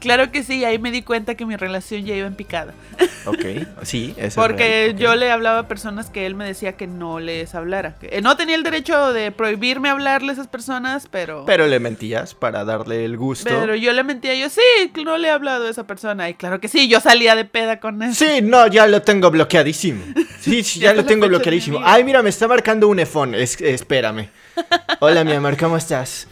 [0.00, 2.72] Claro que sí, ahí me di cuenta que mi relación ya iba en picada.
[3.26, 3.44] Ok,
[3.82, 4.96] sí, eso es Porque real, ok.
[4.96, 7.96] yo le hablaba a personas que él me decía que no les hablara.
[8.00, 11.44] Eh, no tenía el derecho de prohibirme hablarle a esas personas, pero...
[11.44, 13.44] Pero le mentías para darle el gusto.
[13.50, 14.60] pero yo le mentía, yo sí,
[15.04, 16.30] no le he hablado a esa persona.
[16.30, 18.24] Y claro que sí, yo salía de peda con eso.
[18.24, 20.02] Sí, no, ya lo tengo bloqueadísimo.
[20.40, 21.80] Sí, sí, ya Ya lo tengo bloqueadísimo.
[21.84, 23.34] Ay, mira, me está marcando un iPhone.
[23.34, 24.28] Es, espérame.
[25.00, 26.28] Hola, mi amor, ¿cómo estás?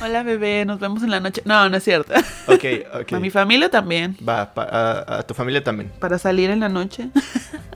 [0.00, 1.40] Hola bebé, nos vemos en la noche.
[1.44, 2.12] No, no es cierto.
[2.46, 2.64] Ok,
[3.02, 3.12] ok.
[3.14, 4.16] A mi familia también.
[4.26, 5.90] Va, pa- a, a tu familia también.
[5.98, 7.08] Para salir en la noche.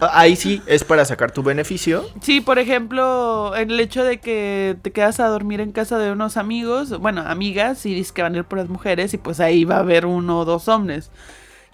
[0.00, 2.08] Ah, Ahí sí es para sacar tu beneficio.
[2.22, 6.36] Sí, por ejemplo, el hecho de que te quedas a dormir en casa de unos
[6.36, 9.64] amigos, bueno, amigas, y dices que van a ir por las mujeres, y pues ahí
[9.64, 11.10] va a haber uno o dos hombres.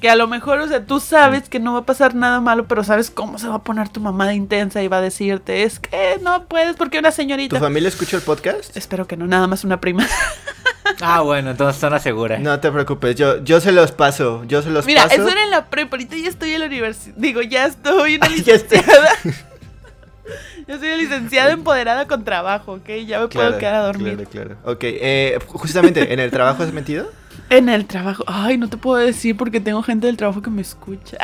[0.05, 2.69] Que a lo mejor, o sea, tú sabes que no va a pasar nada malo,
[2.69, 5.63] pero sabes cómo se va a poner tu mamá de intensa y va a decirte,
[5.63, 7.59] es que no puedes porque una ¿Tu señorita...
[7.59, 8.77] familia escucha el podcast?
[8.77, 10.07] Espero que no, nada más una prima.
[11.01, 12.39] Ah, bueno, entonces zona segura.
[12.39, 14.45] No te preocupes, yo, yo se los paso.
[14.45, 15.15] Yo se los Mira, paso.
[15.15, 17.15] eso era en la prepa, ahorita ya estoy en la universidad.
[17.17, 18.29] Digo, ya estoy ya está.
[18.29, 19.09] licenciada.
[20.69, 22.89] Yo soy una licenciada empoderada con trabajo, ¿ok?
[23.07, 24.27] Ya me puedo quedar a dormir.
[24.31, 24.73] Claro, claro.
[24.73, 27.11] Ok, eh, justamente, ¿en el trabajo has mentido?
[27.51, 28.25] En el trabajo.
[28.27, 31.17] Ay, no te puedo decir porque tengo gente del trabajo que me escucha.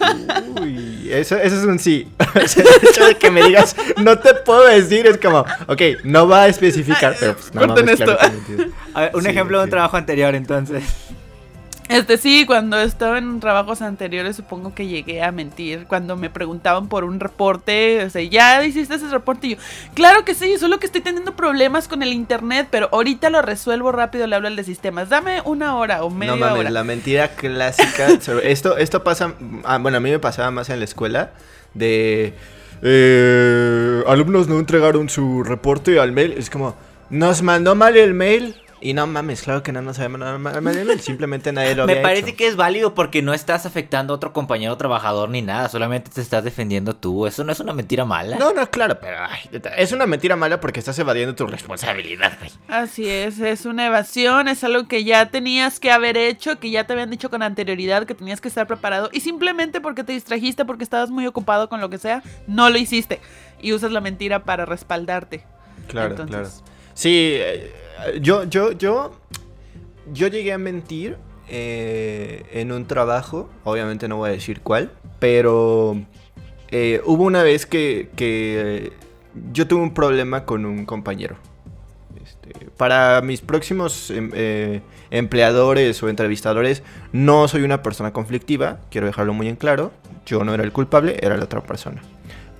[0.60, 2.08] Uy, eso, eso es un sí.
[2.34, 6.42] El hecho de que me digas, no te puedo decir, es como, ok, no va
[6.42, 8.16] a especificar, pero pues no Corten esto.
[8.94, 10.82] A ver, un Sí, ejemplo de un trabajo anterior, entonces.
[11.88, 15.86] Este sí, cuando estaba en trabajos anteriores supongo que llegué a mentir.
[15.86, 19.46] Cuando me preguntaban por un reporte, o sea, ¿ya hiciste ese reporte?
[19.46, 19.56] Y yo,
[19.94, 23.92] claro que sí, solo que estoy teniendo problemas con el internet, pero ahorita lo resuelvo
[23.92, 25.08] rápido, le hablo al de sistemas.
[25.08, 26.70] Dame una hora o media No mames, hora.
[26.70, 28.08] la mentira clásica.
[28.42, 29.34] esto, esto pasa.
[29.64, 31.30] ah, bueno, a mí me pasaba más en la escuela.
[31.74, 32.34] De.
[32.82, 36.32] eh, alumnos no entregaron su reporte al mail.
[36.36, 36.74] Es como.
[37.10, 38.56] Nos mandó mal el mail.
[38.80, 40.54] Y no mames, claro que no nos sabemos nada más.
[41.00, 42.36] Simplemente nadie lo había Me parece hecho.
[42.36, 46.20] que es válido porque no estás afectando a otro compañero trabajador ni nada, solamente te
[46.20, 47.26] estás defendiendo tú.
[47.26, 48.36] Eso no es una mentira mala.
[48.38, 49.38] No, no, claro, pero ay,
[49.78, 52.50] es una mentira mala porque estás evadiendo tu responsabilidad, güey.
[52.68, 56.84] Así es, es una evasión, es algo que ya tenías que haber hecho, que ya
[56.84, 60.64] te habían dicho con anterioridad que tenías que estar preparado y simplemente porque te distrajiste,
[60.66, 63.20] porque estabas muy ocupado con lo que sea, no lo hiciste
[63.60, 65.44] y usas la mentira para respaldarte.
[65.88, 66.50] Claro, Entonces- claro.
[66.94, 67.72] Sí, eh,
[68.20, 69.12] yo, yo, yo,
[70.12, 71.16] yo llegué a mentir
[71.48, 75.96] eh, en un trabajo, obviamente no voy a decir cuál, pero
[76.70, 78.92] eh, hubo una vez que, que
[79.52, 81.36] yo tuve un problema con un compañero.
[82.24, 84.80] Este, para mis próximos em- eh,
[85.10, 86.82] empleadores o entrevistadores,
[87.12, 89.92] no soy una persona conflictiva, quiero dejarlo muy en claro.
[90.26, 92.02] Yo no era el culpable, era la otra persona.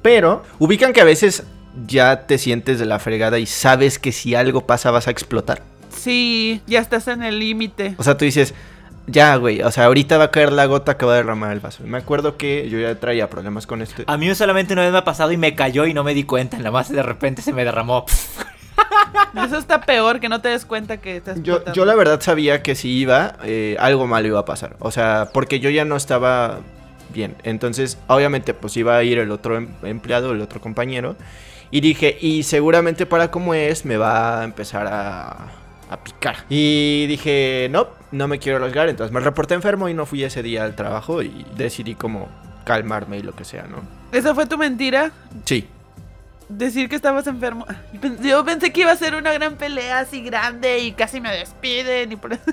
[0.02, 1.42] Pero ubican que a veces
[1.86, 5.62] ya te sientes de la fregada y sabes que si algo pasa vas a explotar.
[5.90, 7.94] Sí, ya estás en el límite.
[7.98, 8.54] O sea, tú dices,
[9.06, 11.60] ya, güey, o sea, ahorita va a caer la gota que va a derramar el
[11.60, 11.84] vaso.
[11.84, 14.04] Y me acuerdo que yo ya traía problemas con este.
[14.06, 16.24] A mí solamente una vez me ha pasado y me cayó y no me di
[16.24, 16.56] cuenta.
[16.58, 18.04] Nada más de repente se me derramó.
[19.46, 22.62] Eso está peor que no te des cuenta que estás Yo, yo la verdad sabía
[22.62, 24.76] que si iba, eh, algo malo iba a pasar.
[24.80, 26.60] O sea, porque yo ya no estaba
[27.12, 27.36] bien.
[27.44, 31.16] Entonces, obviamente, pues iba a ir el otro em- empleado, el otro compañero.
[31.70, 35.48] Y dije, y seguramente para como es, me va a empezar a,
[35.90, 36.36] a picar.
[36.48, 38.88] Y dije, no, no me quiero arriesgar.
[38.88, 41.22] Entonces me reporté enfermo y no fui ese día al trabajo.
[41.22, 42.28] Y decidí como
[42.64, 43.78] calmarme y lo que sea, ¿no?
[44.12, 45.10] ¿Esa fue tu mentira?
[45.44, 45.66] Sí.
[46.48, 47.66] Decir que estabas enfermo.
[47.92, 51.20] Yo pen- Yo pensé que iba a ser una gran pelea así grande y casi
[51.20, 52.42] me despiden y por eso.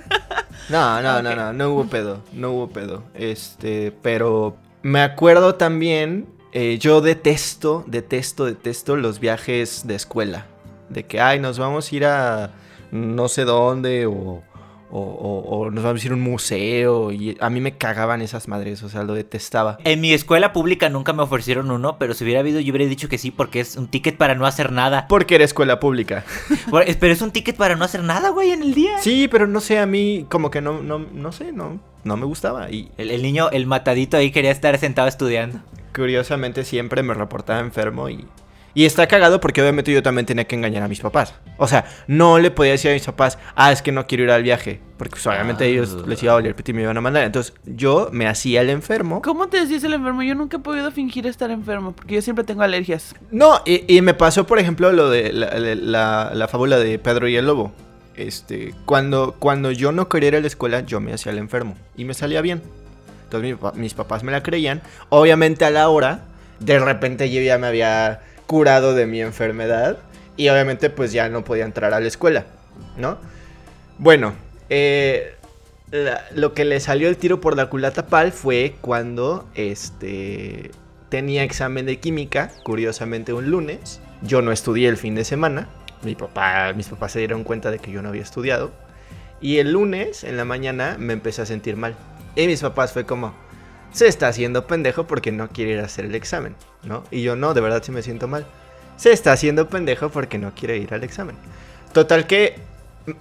[0.69, 3.03] No, no, no, no, no hubo pedo, no hubo pedo.
[3.13, 10.45] Este, pero me acuerdo también, eh, yo detesto, detesto, detesto los viajes de escuela.
[10.89, 12.51] De que, ay, nos vamos a ir a
[12.91, 14.11] no sé dónde o,
[14.91, 17.11] o, o- o nos vamos a ir a un museo.
[17.11, 19.79] Y a mí me cagaban esas madres, o sea, lo detestaba.
[19.83, 23.09] En mi escuela pública nunca me ofrecieron uno, pero si hubiera habido yo hubiera dicho
[23.09, 25.07] que sí porque es un ticket para no hacer nada.
[25.07, 26.23] Porque era escuela pública.
[26.69, 28.97] Pero es un ticket para no hacer nada, güey, en el día.
[28.99, 32.25] Sí, pero no sé, a mí como que no, no, no sé, no, no me
[32.25, 32.69] gustaba.
[32.69, 35.59] Y El, el niño, el matadito ahí quería estar sentado estudiando.
[35.95, 38.25] Curiosamente siempre me reportaba enfermo y...
[38.75, 41.35] Y está cagado porque obviamente yo también tenía que engañar a mis papás.
[41.57, 44.31] O sea, no le podía decir a mis papás, ah, es que no quiero ir
[44.31, 44.79] al viaje.
[44.97, 45.67] Porque pues, obviamente Ah.
[45.67, 47.23] a ellos les iba a pito y me iban a mandar.
[47.23, 49.21] Entonces yo me hacía el enfermo.
[49.21, 50.23] ¿Cómo te decís el enfermo?
[50.23, 53.13] Yo nunca he podido fingir estar enfermo porque yo siempre tengo alergias.
[53.29, 56.97] No, y, y me pasó, por ejemplo, lo de la, la- la- la fábula de
[56.97, 57.73] Pedro y el Lobo.
[58.15, 61.75] Este, cuando, cuando yo no quería ir a la escuela, yo me hacía el enfermo.
[61.95, 62.63] Y me salía bien.
[63.33, 64.81] Entonces mis papás me la creían.
[65.09, 66.21] Obviamente a la hora,
[66.59, 69.97] de repente yo ya me había curado de mi enfermedad.
[70.35, 72.45] Y obviamente pues ya no podía entrar a la escuela,
[72.97, 73.17] ¿no?
[73.99, 74.33] Bueno,
[74.69, 75.35] eh,
[76.33, 80.71] lo que le salió el tiro por la culata pal fue cuando este
[81.09, 84.01] tenía examen de química, curiosamente un lunes.
[84.23, 85.69] Yo no estudié el fin de semana.
[86.01, 88.71] Mi papá, mis papás se dieron cuenta de que yo no había estudiado.
[89.39, 91.95] Y el lunes en la mañana me empecé a sentir mal.
[92.35, 93.33] Y mis papás fue como,
[93.91, 97.03] se está haciendo pendejo porque no quiere ir a hacer el examen, ¿no?
[97.11, 98.45] Y yo no, de verdad sí me siento mal.
[98.97, 101.35] Se está haciendo pendejo porque no quiere ir al examen.
[101.93, 102.55] Total que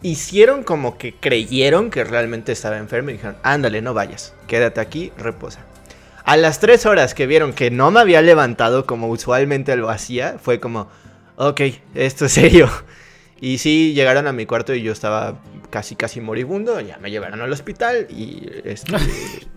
[0.02, 5.12] hicieron como que creyeron que realmente estaba enfermo y dijeron, ándale, no vayas, quédate aquí,
[5.18, 5.60] reposa.
[6.24, 10.36] A las tres horas que vieron que no me había levantado como usualmente lo hacía,
[10.40, 10.88] fue como,
[11.36, 11.60] ok,
[11.94, 12.70] esto es serio.
[13.42, 17.40] Y sí, llegaron a mi cuarto y yo estaba casi, casi moribundo, ya me llevaron
[17.40, 18.94] al hospital y este,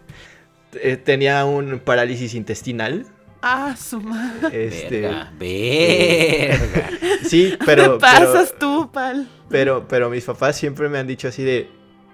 [0.74, 3.06] eh, tenía un parálisis intestinal.
[3.43, 4.65] Ah, su madre.
[4.67, 6.89] Este, Verga, verga.
[7.24, 9.28] sí, ¿Qué pero, pasas pero, tú, pal?
[9.50, 11.69] pero, pero mis papás siempre me han dicho así de,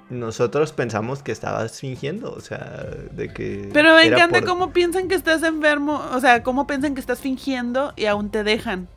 [0.09, 3.69] nosotros pensamos que estabas fingiendo, o sea, de que...
[3.71, 6.03] Pero me encanta por- cómo piensan que estás enfermo.
[6.11, 8.89] O sea, cómo piensan que estás fingiendo y aún te dejan.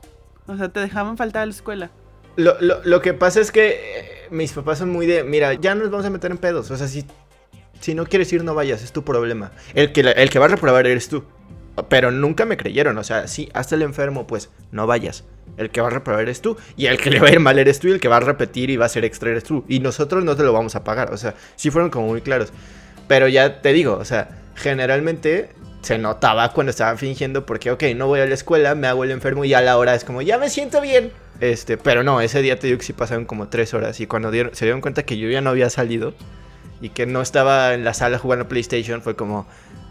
[0.49, 1.93] O sea, te dejaban faltar a la escuela.
[2.37, 5.75] Lo, lo- lo que pasa es que eh, mis papás son muy de, mira, ya
[5.75, 6.71] nos vamos a meter en pedos.
[6.71, 7.05] O sea, si,
[7.81, 9.53] si no quieres ir, no vayas, es tu problema.
[9.75, 11.25] El que, el que va a reprobar eres tú.
[11.89, 15.25] Pero nunca me creyeron, o sea, sí, hasta el enfermo, pues no vayas.
[15.57, 16.57] El que va a reprobar eres tú.
[16.77, 17.89] Y el que le va a ir mal eres tú.
[17.89, 19.65] Y el que va a repetir y va a ser extra eres tú.
[19.69, 21.13] Y nosotros no te lo vamos a pagar.
[21.13, 22.53] O sea, sí fueron como muy claros.
[23.09, 25.51] Pero ya te digo, o sea, generalmente
[25.83, 29.11] se notaba cuando estaba fingiendo porque, ok, no voy a la escuela, me hago el
[29.11, 31.13] enfermo y a la hora es como, ya me siento bien.
[31.41, 34.31] Este, pero no, ese día te digo que sí pasaron como tres horas y cuando
[34.31, 36.15] dieron- se dieron cuenta que yo ya no había salido
[36.81, 39.47] y que no estaba en la sala jugando PlayStation fue como,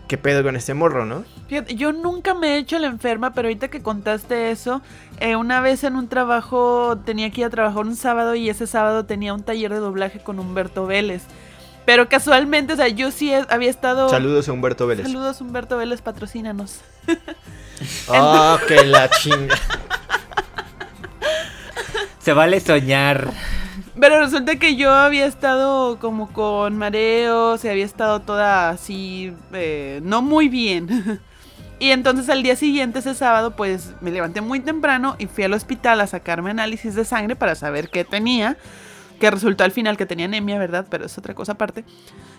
[0.07, 1.25] ¿qué pedo con este morro, no?
[1.49, 4.81] Fíjate, yo nunca me he hecho la enferma, pero ahorita que contaste eso,
[5.19, 8.65] eh, una vez en un trabajo tenía que ir a trabajar un sábado y ese
[8.65, 11.23] sábado tenía un taller de doblaje con Humberto Vélez.
[11.85, 14.07] Pero casualmente, o sea, yo sí he- había estado...
[14.09, 15.05] Saludos a Humberto Vélez.
[15.05, 16.79] Saludos Humberto Vélez, patrocínanos.
[18.09, 19.55] Ah, que la chinga.
[22.23, 23.31] Se vale soñar.
[23.99, 29.99] Pero resulta que yo había estado como con mareos y había estado toda así, eh,
[30.03, 31.19] no muy bien.
[31.79, 35.51] Y entonces al día siguiente, ese sábado, pues me levanté muy temprano y fui al
[35.51, 38.55] hospital a sacarme análisis de sangre para saber qué tenía.
[39.19, 40.85] Que resultó al final que tenía anemia, ¿verdad?
[40.89, 41.83] Pero es otra cosa aparte.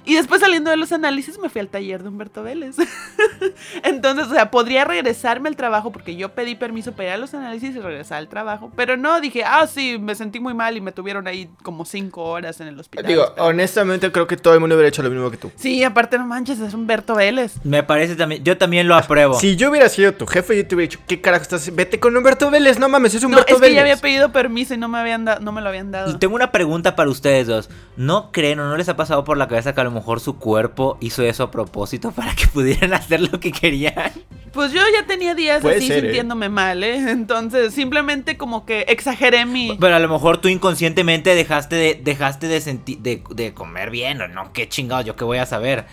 [0.04, 2.76] Y después saliendo de los análisis me fui al taller de Humberto Vélez.
[3.82, 7.32] Entonces, o sea, podría regresarme al trabajo porque yo pedí permiso para ir a los
[7.34, 8.70] análisis y regresar al trabajo.
[8.76, 12.24] Pero no, dije, ah, sí, me sentí muy mal y me tuvieron ahí como cinco
[12.24, 13.06] horas en el hospital.
[13.06, 15.50] Digo, honestamente creo que todo el mundo hubiera hecho lo mismo que tú.
[15.56, 17.54] Sí, aparte no manches, es Humberto Vélez.
[17.64, 18.44] Me parece también.
[18.44, 19.38] Yo también lo apruebo.
[19.38, 21.74] Si yo hubiera sido tu jefe, yo te hubiera dicho, ¿qué carajo estás?
[21.74, 23.76] Vete con Humberto Vélez, no mames, es No, Humberto es que Vélez.
[23.76, 26.18] ya había pedido permiso y no me habían dado, no me lo habían dado.
[26.18, 27.70] Tengo una pregunta para ustedes dos.
[27.96, 30.38] ¿No creen o no les ha pasado por la cabeza que a lo mejor su
[30.38, 34.12] cuerpo hizo eso a propósito para que pudieran hacer lo que querían?
[34.52, 36.00] Pues yo ya tenía días Puede así ser, ¿eh?
[36.02, 36.96] sintiéndome mal, ¿eh?
[37.10, 39.76] Entonces, simplemente como que exageré mi...
[39.80, 44.20] Pero a lo mejor tú inconscientemente dejaste de, dejaste de, senti- de, de comer bien
[44.20, 44.52] o no.
[44.52, 45.86] Qué chingado, yo qué voy a saber.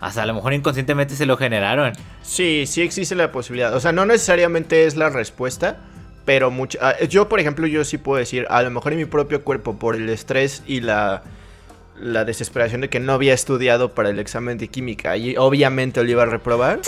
[0.00, 1.92] Hasta a lo mejor inconscientemente se lo generaron.
[2.22, 3.74] Sí, sí existe la posibilidad.
[3.76, 5.78] O sea, no necesariamente es la respuesta,
[6.24, 6.78] pero mucho.
[6.80, 9.78] ah, Yo, por ejemplo, yo sí puedo decir, a lo mejor en mi propio cuerpo,
[9.78, 11.22] por el estrés y la,
[12.00, 16.10] la desesperación de que no había estudiado para el examen de química y obviamente lo
[16.10, 16.80] iba a reprobar.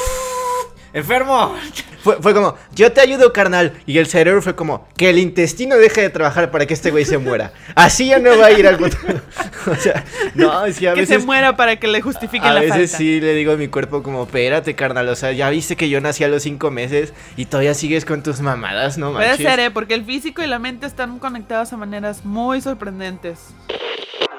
[0.95, 1.55] ¡Enfermo!
[2.03, 3.73] Fue, fue como, yo te ayudo, carnal.
[3.87, 7.07] Y el cerebro fue como, que el intestino deje de trabajar para que este güey
[7.07, 7.53] se muera.
[7.75, 10.05] Así ya no va a ir al o sea,
[10.35, 11.21] no, es que a que veces.
[11.21, 12.97] se muera para que le justifiquen A la veces falta.
[12.99, 15.99] sí le digo a mi cuerpo como, espérate, carnal, o sea, ya viste que yo
[16.03, 19.47] nací a los cinco meses y todavía sigues con tus mamadas, no Puede manches.
[19.47, 19.71] ser, ¿eh?
[19.71, 23.39] Porque el físico y la mente están conectados a maneras muy sorprendentes.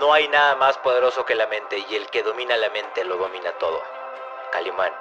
[0.03, 3.15] No hay nada más poderoso que la mente y el que domina la mente lo
[3.15, 3.79] domina todo.
[4.51, 4.91] Calimán.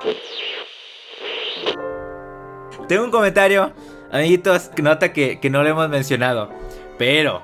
[2.86, 3.72] Tengo un comentario,
[4.12, 6.50] amiguitos, que nota que, que no lo hemos mencionado.
[6.98, 7.42] Pero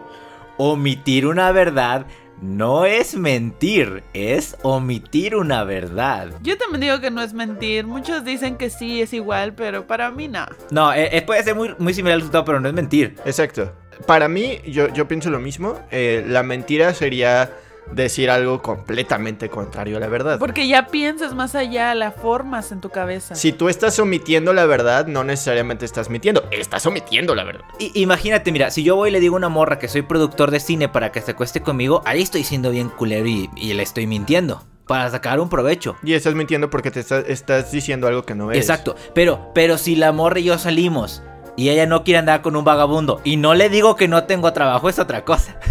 [0.56, 2.06] omitir una verdad
[2.40, 6.28] no es mentir, es omitir una verdad.
[6.42, 7.84] Yo también digo que no es mentir.
[7.88, 10.46] Muchos dicen que sí, es igual, pero para mí no.
[10.70, 13.16] No, eh, eh, puede ser muy, muy similar al resultado, pero no es mentir.
[13.24, 13.72] Exacto.
[14.06, 15.78] Para mí, yo, yo pienso lo mismo.
[15.90, 17.50] eh, la mentira sería
[17.92, 20.38] decir algo completamente contrario a la verdad.
[20.38, 23.34] Porque ya piensas más allá, la formas en tu cabeza.
[23.34, 27.62] Si tú estás omitiendo la verdad, no necesariamente estás mintiendo, estás omitiendo la verdad.
[27.78, 30.50] I- imagínate, mira, si yo voy y le digo a una morra que soy productor
[30.50, 33.82] de cine para que se acueste conmigo, ahí estoy siendo bien culero y, y le
[33.82, 34.62] estoy mintiendo.
[34.86, 35.96] Para sacar un provecho.
[36.02, 38.62] Y estás mintiendo porque te estás, estás diciendo algo que no eres.
[38.64, 38.96] Exacto.
[39.14, 41.22] Pero, pero si la morra y yo salimos
[41.58, 44.52] y ella no quiere andar con un vagabundo y no le digo que no tengo
[44.52, 45.56] trabajo, es otra cosa.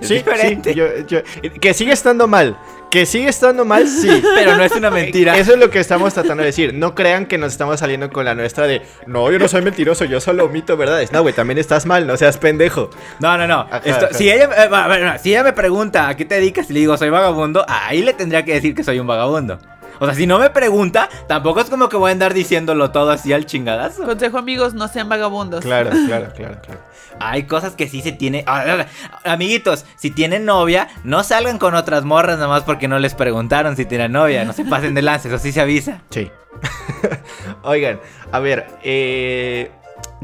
[0.00, 0.72] Es Sí, diferente.
[0.72, 1.20] sí, yo- yo-
[1.60, 2.56] que sigue estando mal.
[2.90, 4.08] Que sigue estando mal, sí.
[4.34, 5.36] Pero no es una mentira.
[5.36, 6.72] Eso es lo que estamos tratando de decir.
[6.74, 10.04] No crean que nos estamos saliendo con la nuestra de no, yo no soy mentiroso,
[10.06, 11.12] yo solo omito verdades.
[11.12, 12.90] No, güey, también estás mal, no seas pendejo.
[13.20, 13.60] No, no, no.
[13.60, 14.14] Ajá, Esto- ajá.
[14.14, 16.96] Si, ella, eh, bueno, si ella me pregunta a qué te dedicas y le digo
[16.96, 19.58] soy vagabundo, ahí le tendría que decir que soy un vagabundo.
[20.00, 23.10] O sea, si no me pregunta, tampoco es como que voy a andar diciéndolo todo
[23.10, 24.04] así al chingadazo.
[24.04, 25.64] Consejo amigos, no sean vagabundos.
[25.64, 26.80] Claro, claro, claro, claro.
[27.20, 28.44] Hay cosas que sí se tiene.
[29.24, 33.84] Amiguitos, si tienen novia, no salgan con otras morras nomás porque no les preguntaron si
[33.84, 34.44] tienen novia.
[34.44, 36.02] No se pasen de lances, eso sí se avisa.
[36.10, 36.30] Sí.
[37.62, 38.00] Oigan,
[38.32, 39.70] a ver, eh,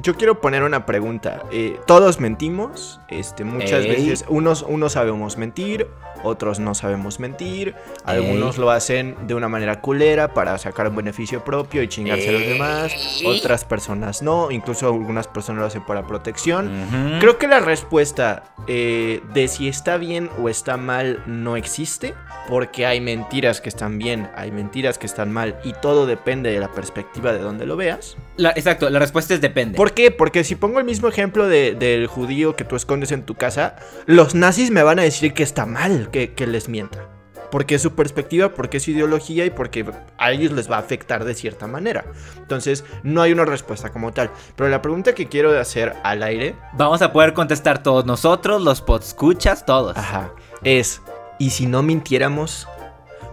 [0.03, 1.43] yo quiero poner una pregunta.
[1.51, 3.89] Eh, todos mentimos, este, muchas Ey.
[3.89, 5.87] veces unos, unos sabemos mentir,
[6.23, 7.75] otros no sabemos mentir,
[8.05, 12.33] algunos lo hacen de una manera culera para sacar un beneficio propio y chingarse a
[12.33, 12.93] los demás,
[13.25, 17.19] otras personas no, incluso algunas personas lo hacen para protección.
[17.21, 22.15] Creo que la respuesta eh, de si está bien o está mal no existe,
[22.49, 26.61] porque hay mentiras que están bien, hay mentiras que están mal, y todo depende de
[26.61, 28.17] la perspectiva de donde lo veas.
[28.37, 29.77] La- exacto, la respuesta es depende.
[29.91, 30.13] ¿Por qué?
[30.13, 33.75] Porque si pongo el mismo ejemplo de- del judío que tú escondes en tu casa,
[34.07, 37.09] los nazis me van a decir que está mal que, que les mienta.
[37.51, 39.85] Porque es su perspectiva, porque es su ideología y porque
[40.17, 42.05] a ellos les va a afectar de cierta manera.
[42.39, 44.31] Entonces, no hay una respuesta como tal.
[44.55, 48.81] Pero la pregunta que quiero hacer al aire Vamos a poder contestar todos nosotros, los
[48.83, 49.97] podscuchas, todos.
[49.97, 50.31] Ajá.
[50.63, 51.03] Es,
[51.41, 52.69] ¿y si no mintiéramos?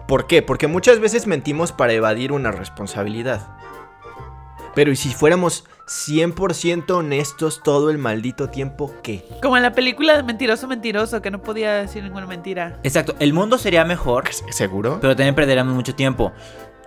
[0.07, 0.41] ¿Por qué?
[0.41, 3.47] Porque muchas veces mentimos para evadir una responsabilidad.
[4.73, 9.25] Pero ¿y si fuéramos 100% honestos todo el maldito tiempo, ¿qué?
[9.41, 12.77] Como en la película de Mentiroso Mentiroso, que no podía decir ninguna mentira.
[12.83, 14.99] Exacto, el mundo sería mejor, ¿Seguro?
[15.01, 16.33] pero también perderíamos mucho tiempo.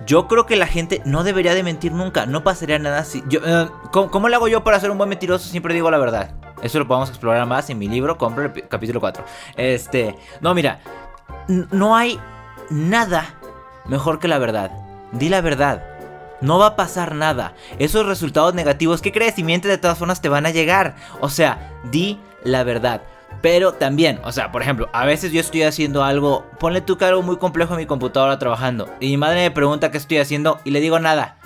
[0.06, 3.22] Yo creo que la gente no debería de mentir nunca, no pasaría nada así.
[3.28, 5.48] Yo, eh, ¿cómo, cómo le hago yo para ser un buen mentiroso?
[5.48, 6.34] Siempre digo la verdad.
[6.62, 9.24] Eso lo podemos explorar más en mi libro, compra el capítulo 4.
[9.56, 10.80] Este, no, mira,
[11.48, 12.18] no hay
[12.70, 13.34] nada
[13.86, 14.70] mejor que la verdad.
[15.12, 15.89] Di la verdad.
[16.40, 17.54] No va a pasar nada.
[17.78, 19.00] Esos resultados negativos.
[19.34, 20.96] Si mientes de todas formas te van a llegar.
[21.20, 23.02] O sea, di la verdad.
[23.42, 27.06] Pero también, o sea, por ejemplo, a veces yo estoy haciendo algo, ponle tú que
[27.06, 28.90] algo muy complejo en mi computadora trabajando.
[29.00, 31.36] Y mi madre me pregunta qué estoy haciendo y le digo nada.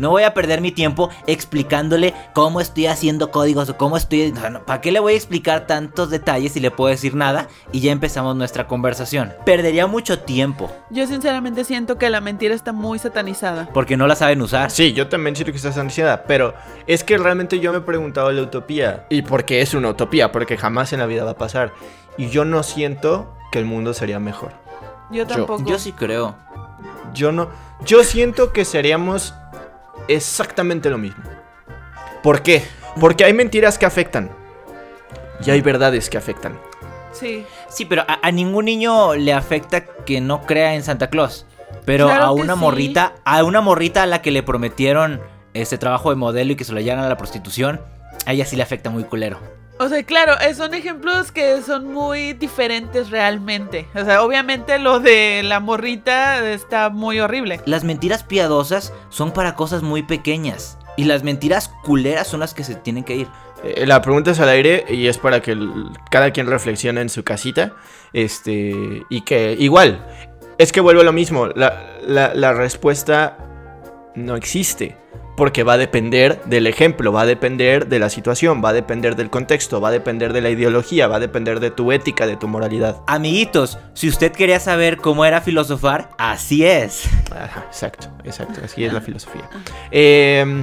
[0.00, 4.32] No voy a perder mi tiempo explicándole cómo estoy haciendo códigos o cómo estoy...
[4.64, 7.48] ¿Para qué le voy a explicar tantos detalles si le puedo decir nada?
[7.70, 9.34] Y ya empezamos nuestra conversación.
[9.44, 13.68] Perdería mucho tiempo Yo sinceramente siento que la mentira está muy satanizada.
[13.74, 14.70] porque no la saben usar.
[14.70, 16.54] Sí, yo también siento que estás ansiada, pero
[16.86, 19.04] es que realmente yo me he preguntado la utopía.
[19.10, 20.32] ¿Y por qué es una utopía?
[20.32, 21.74] Porque jamás en la vida va a pasar.
[22.16, 24.52] Y yo no siento que el mundo sería mejor.
[25.10, 25.62] Yo tampoco.
[25.66, 26.36] Yo sí creo.
[27.12, 27.50] Yo no.
[27.84, 29.34] Yo siento que seríamos
[30.08, 31.22] exactamente lo mismo.
[32.22, 32.62] ¿Por qué?
[32.98, 34.30] Porque hay mentiras que afectan.
[35.44, 36.58] Y hay verdades que afectan.
[37.12, 37.44] Sí.
[37.68, 41.46] Sí, pero a, a ningún niño le afecta que no crea en Santa Claus.
[41.84, 42.60] Pero Claro a una sí.
[42.60, 45.20] morrita, a una morrita a la que le prometieron
[45.54, 47.80] este trabajo de modelo y que se lo llevan a la prostitución,
[48.26, 49.38] a ella sí le afecta muy culero.
[49.80, 53.86] O sea, claro, eh, son ejemplos que son muy diferentes realmente.
[53.94, 57.60] O sea, obviamente lo de la morrita está muy horrible.
[57.64, 60.76] Las mentiras piadosas son para cosas muy pequeñas.
[60.98, 63.28] Y las mentiras culeras son las que se tienen que ir.
[63.64, 67.08] Eh, La pregunta es al aire y es para que el- cada quien reflexione en
[67.08, 67.72] su casita.
[68.12, 69.02] Este.
[69.08, 70.06] Y que igual.
[70.58, 71.46] Es que vuelve a lo mismo.
[71.46, 73.38] La, la- la respuesta
[74.14, 74.98] no existe.
[75.40, 79.16] Porque va a depender del ejemplo, va a depender de la situación, va a depender
[79.16, 82.36] del contexto, va a depender de la ideología, va a depender de tu ética, de
[82.36, 83.00] tu moralidad.
[83.06, 87.08] Amiguitos, si usted quería saber cómo era filosofar, así es.
[87.34, 89.48] Ajá, exacto, exacto, así es la filosofía.
[89.90, 90.62] Eh,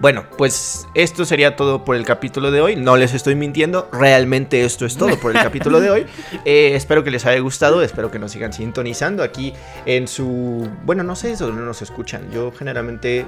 [0.00, 2.76] bueno, pues esto sería todo por el capítulo de hoy.
[2.76, 6.06] No les estoy mintiendo, realmente esto es todo por el capítulo de hoy.
[6.44, 9.54] Eh, espero que les haya gustado, espero que nos sigan sintonizando aquí
[9.86, 10.68] en su...
[10.84, 12.30] Bueno, no sé dónde nos escuchan.
[12.30, 13.26] Yo generalmente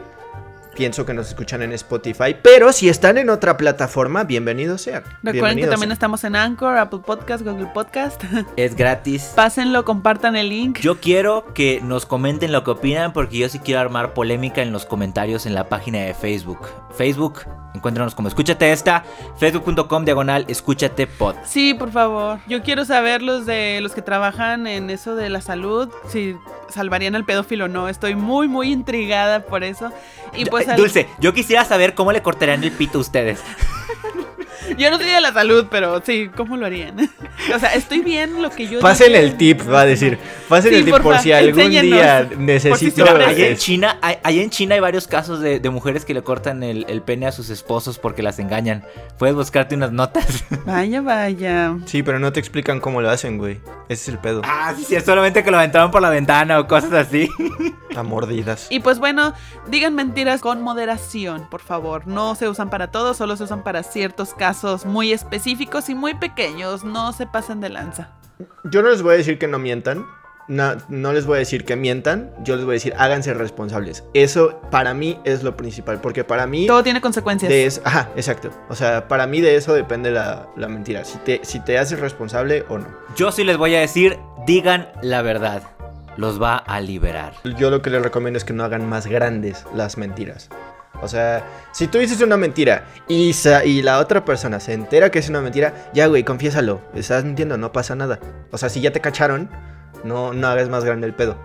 [0.81, 5.03] pienso que nos escuchan en Spotify, pero si están en otra plataforma, bienvenidos sean.
[5.23, 5.93] Recuerden que también sean.
[5.93, 8.25] estamos en Anchor, Apple Podcast, Google Podcast.
[8.57, 9.35] Es gratis.
[9.37, 10.79] Pásenlo, compartan el link.
[10.81, 14.73] Yo quiero que nos comenten lo que opinan porque yo sí quiero armar polémica en
[14.73, 16.69] los comentarios en la página de Facebook.
[16.97, 17.41] Facebook,
[17.75, 19.05] encuéntranos como escúchate esta,
[19.37, 21.35] facebook.com diagonal escúchate pod.
[21.45, 22.39] Sí, por favor.
[22.49, 26.37] Yo quiero saber los de los que trabajan en eso de la salud, si
[26.71, 27.89] salvarían al pedófilo o no.
[27.89, 29.93] Estoy muy, muy intrigada por eso.
[30.35, 33.41] Y pues Dulce, yo quisiera saber cómo le cortarían el pito a ustedes.
[34.79, 36.97] yo no soy de la salud, pero sí, ¿cómo lo harían?
[37.55, 39.21] o sea, estoy bien lo que yo Pasen dije.
[39.25, 40.19] el tip, va a decir.
[40.49, 41.99] Pasen Sí, el tip por porfa, si algún enséñenos.
[41.99, 43.05] día Por si necesito...
[43.05, 43.25] ofrece.
[43.31, 46.23] allá en China, hay- allá en China hay varios casos de, de mujeres que le
[46.23, 48.85] cortan el, el pene a sus esposos porque las engañan.
[49.19, 50.45] Puedes buscarte unas notas.
[50.67, 51.77] Vaya, vaya.
[51.87, 53.61] Sí, pero no te explican cómo lo hacen, güey.
[53.89, 54.43] Ese es el pedo.
[54.45, 57.29] ah, sí, sí, es solamente que lo aventaron por la ventana o cosas así.
[57.97, 58.69] A mordidas.
[58.71, 59.33] Y pues bueno,
[59.69, 62.07] digan mentiras con moderación, por favor.
[62.07, 66.15] No se usan para todo, solo se usan para ciertos casos muy específicos y muy
[66.15, 66.85] pequeños.
[66.85, 68.11] No se pasen de lanza.
[68.65, 70.07] Yo no les voy a decir que no mientan.
[70.49, 72.33] No, no les voy a decir que mientan.
[72.43, 74.03] Yo les voy a decir háganse responsables.
[74.15, 76.01] Eso para mí es lo principal.
[76.01, 76.67] Porque para mí.
[76.67, 77.49] Todo tiene consecuencias.
[77.49, 78.51] De eso, ajá, exacto.
[78.69, 81.05] O sea, para mí de eso depende la, la mentira.
[81.05, 82.89] Si te, si te haces responsable o no.
[83.15, 85.63] Yo sí les voy a decir, digan la verdad.
[86.17, 87.35] Los va a liberar.
[87.57, 90.49] Yo lo que les recomiendo es que no hagan más grandes las mentiras.
[91.03, 93.33] O sea, si tú dices una mentira y,
[93.83, 96.81] la otra persona se entera que es una mentira, ya, güey, confiésalo.
[96.95, 98.21] Estás mintiendo, no pasa nada.
[98.51, 99.49] O sea, si ya te cacharon,
[100.05, 101.39] no, no hagas más grande el pedo.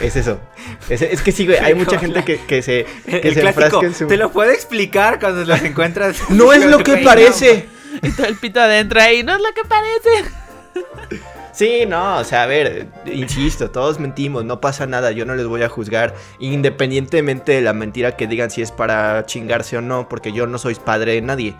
[0.00, 0.40] Es eso.
[0.88, 3.64] Es, es que sí, güey, hay mucha gente que, que se, que el se clásico,
[3.64, 4.06] enfrasca en su...
[4.06, 6.30] te lo puedo explicar cuando los encuentras.
[6.30, 7.68] No es lo que parece.
[8.02, 9.22] Y todo el pito adentro ahí.
[9.22, 11.20] No es lo que parece.
[11.60, 15.46] Sí, no, o sea, a ver, insisto, todos mentimos, no pasa nada, yo no les
[15.46, 20.08] voy a juzgar, independientemente de la mentira que digan si es para chingarse o no,
[20.08, 21.54] porque yo no soy padre de nadie.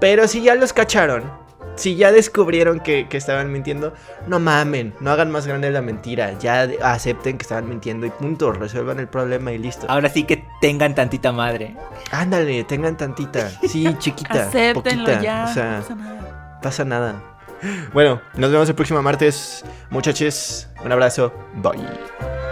[0.00, 1.30] Pero si ya los cacharon,
[1.74, 3.92] si ya descubrieron que, que estaban mintiendo,
[4.26, 8.50] no mamen, no hagan más grande la mentira, ya acepten que estaban mintiendo y punto,
[8.50, 9.84] resuelvan el problema y listo.
[9.90, 11.76] Ahora sí que tengan tantita madre.
[12.12, 15.46] Ándale, tengan tantita, sí, chiquita, Acéptenlo poquita, ya.
[15.50, 16.60] o sea, no pasa nada.
[16.62, 17.33] pasa nada.
[17.92, 22.43] Bueno, nos vemos el próximo martes, muchachos, un abrazo, bye.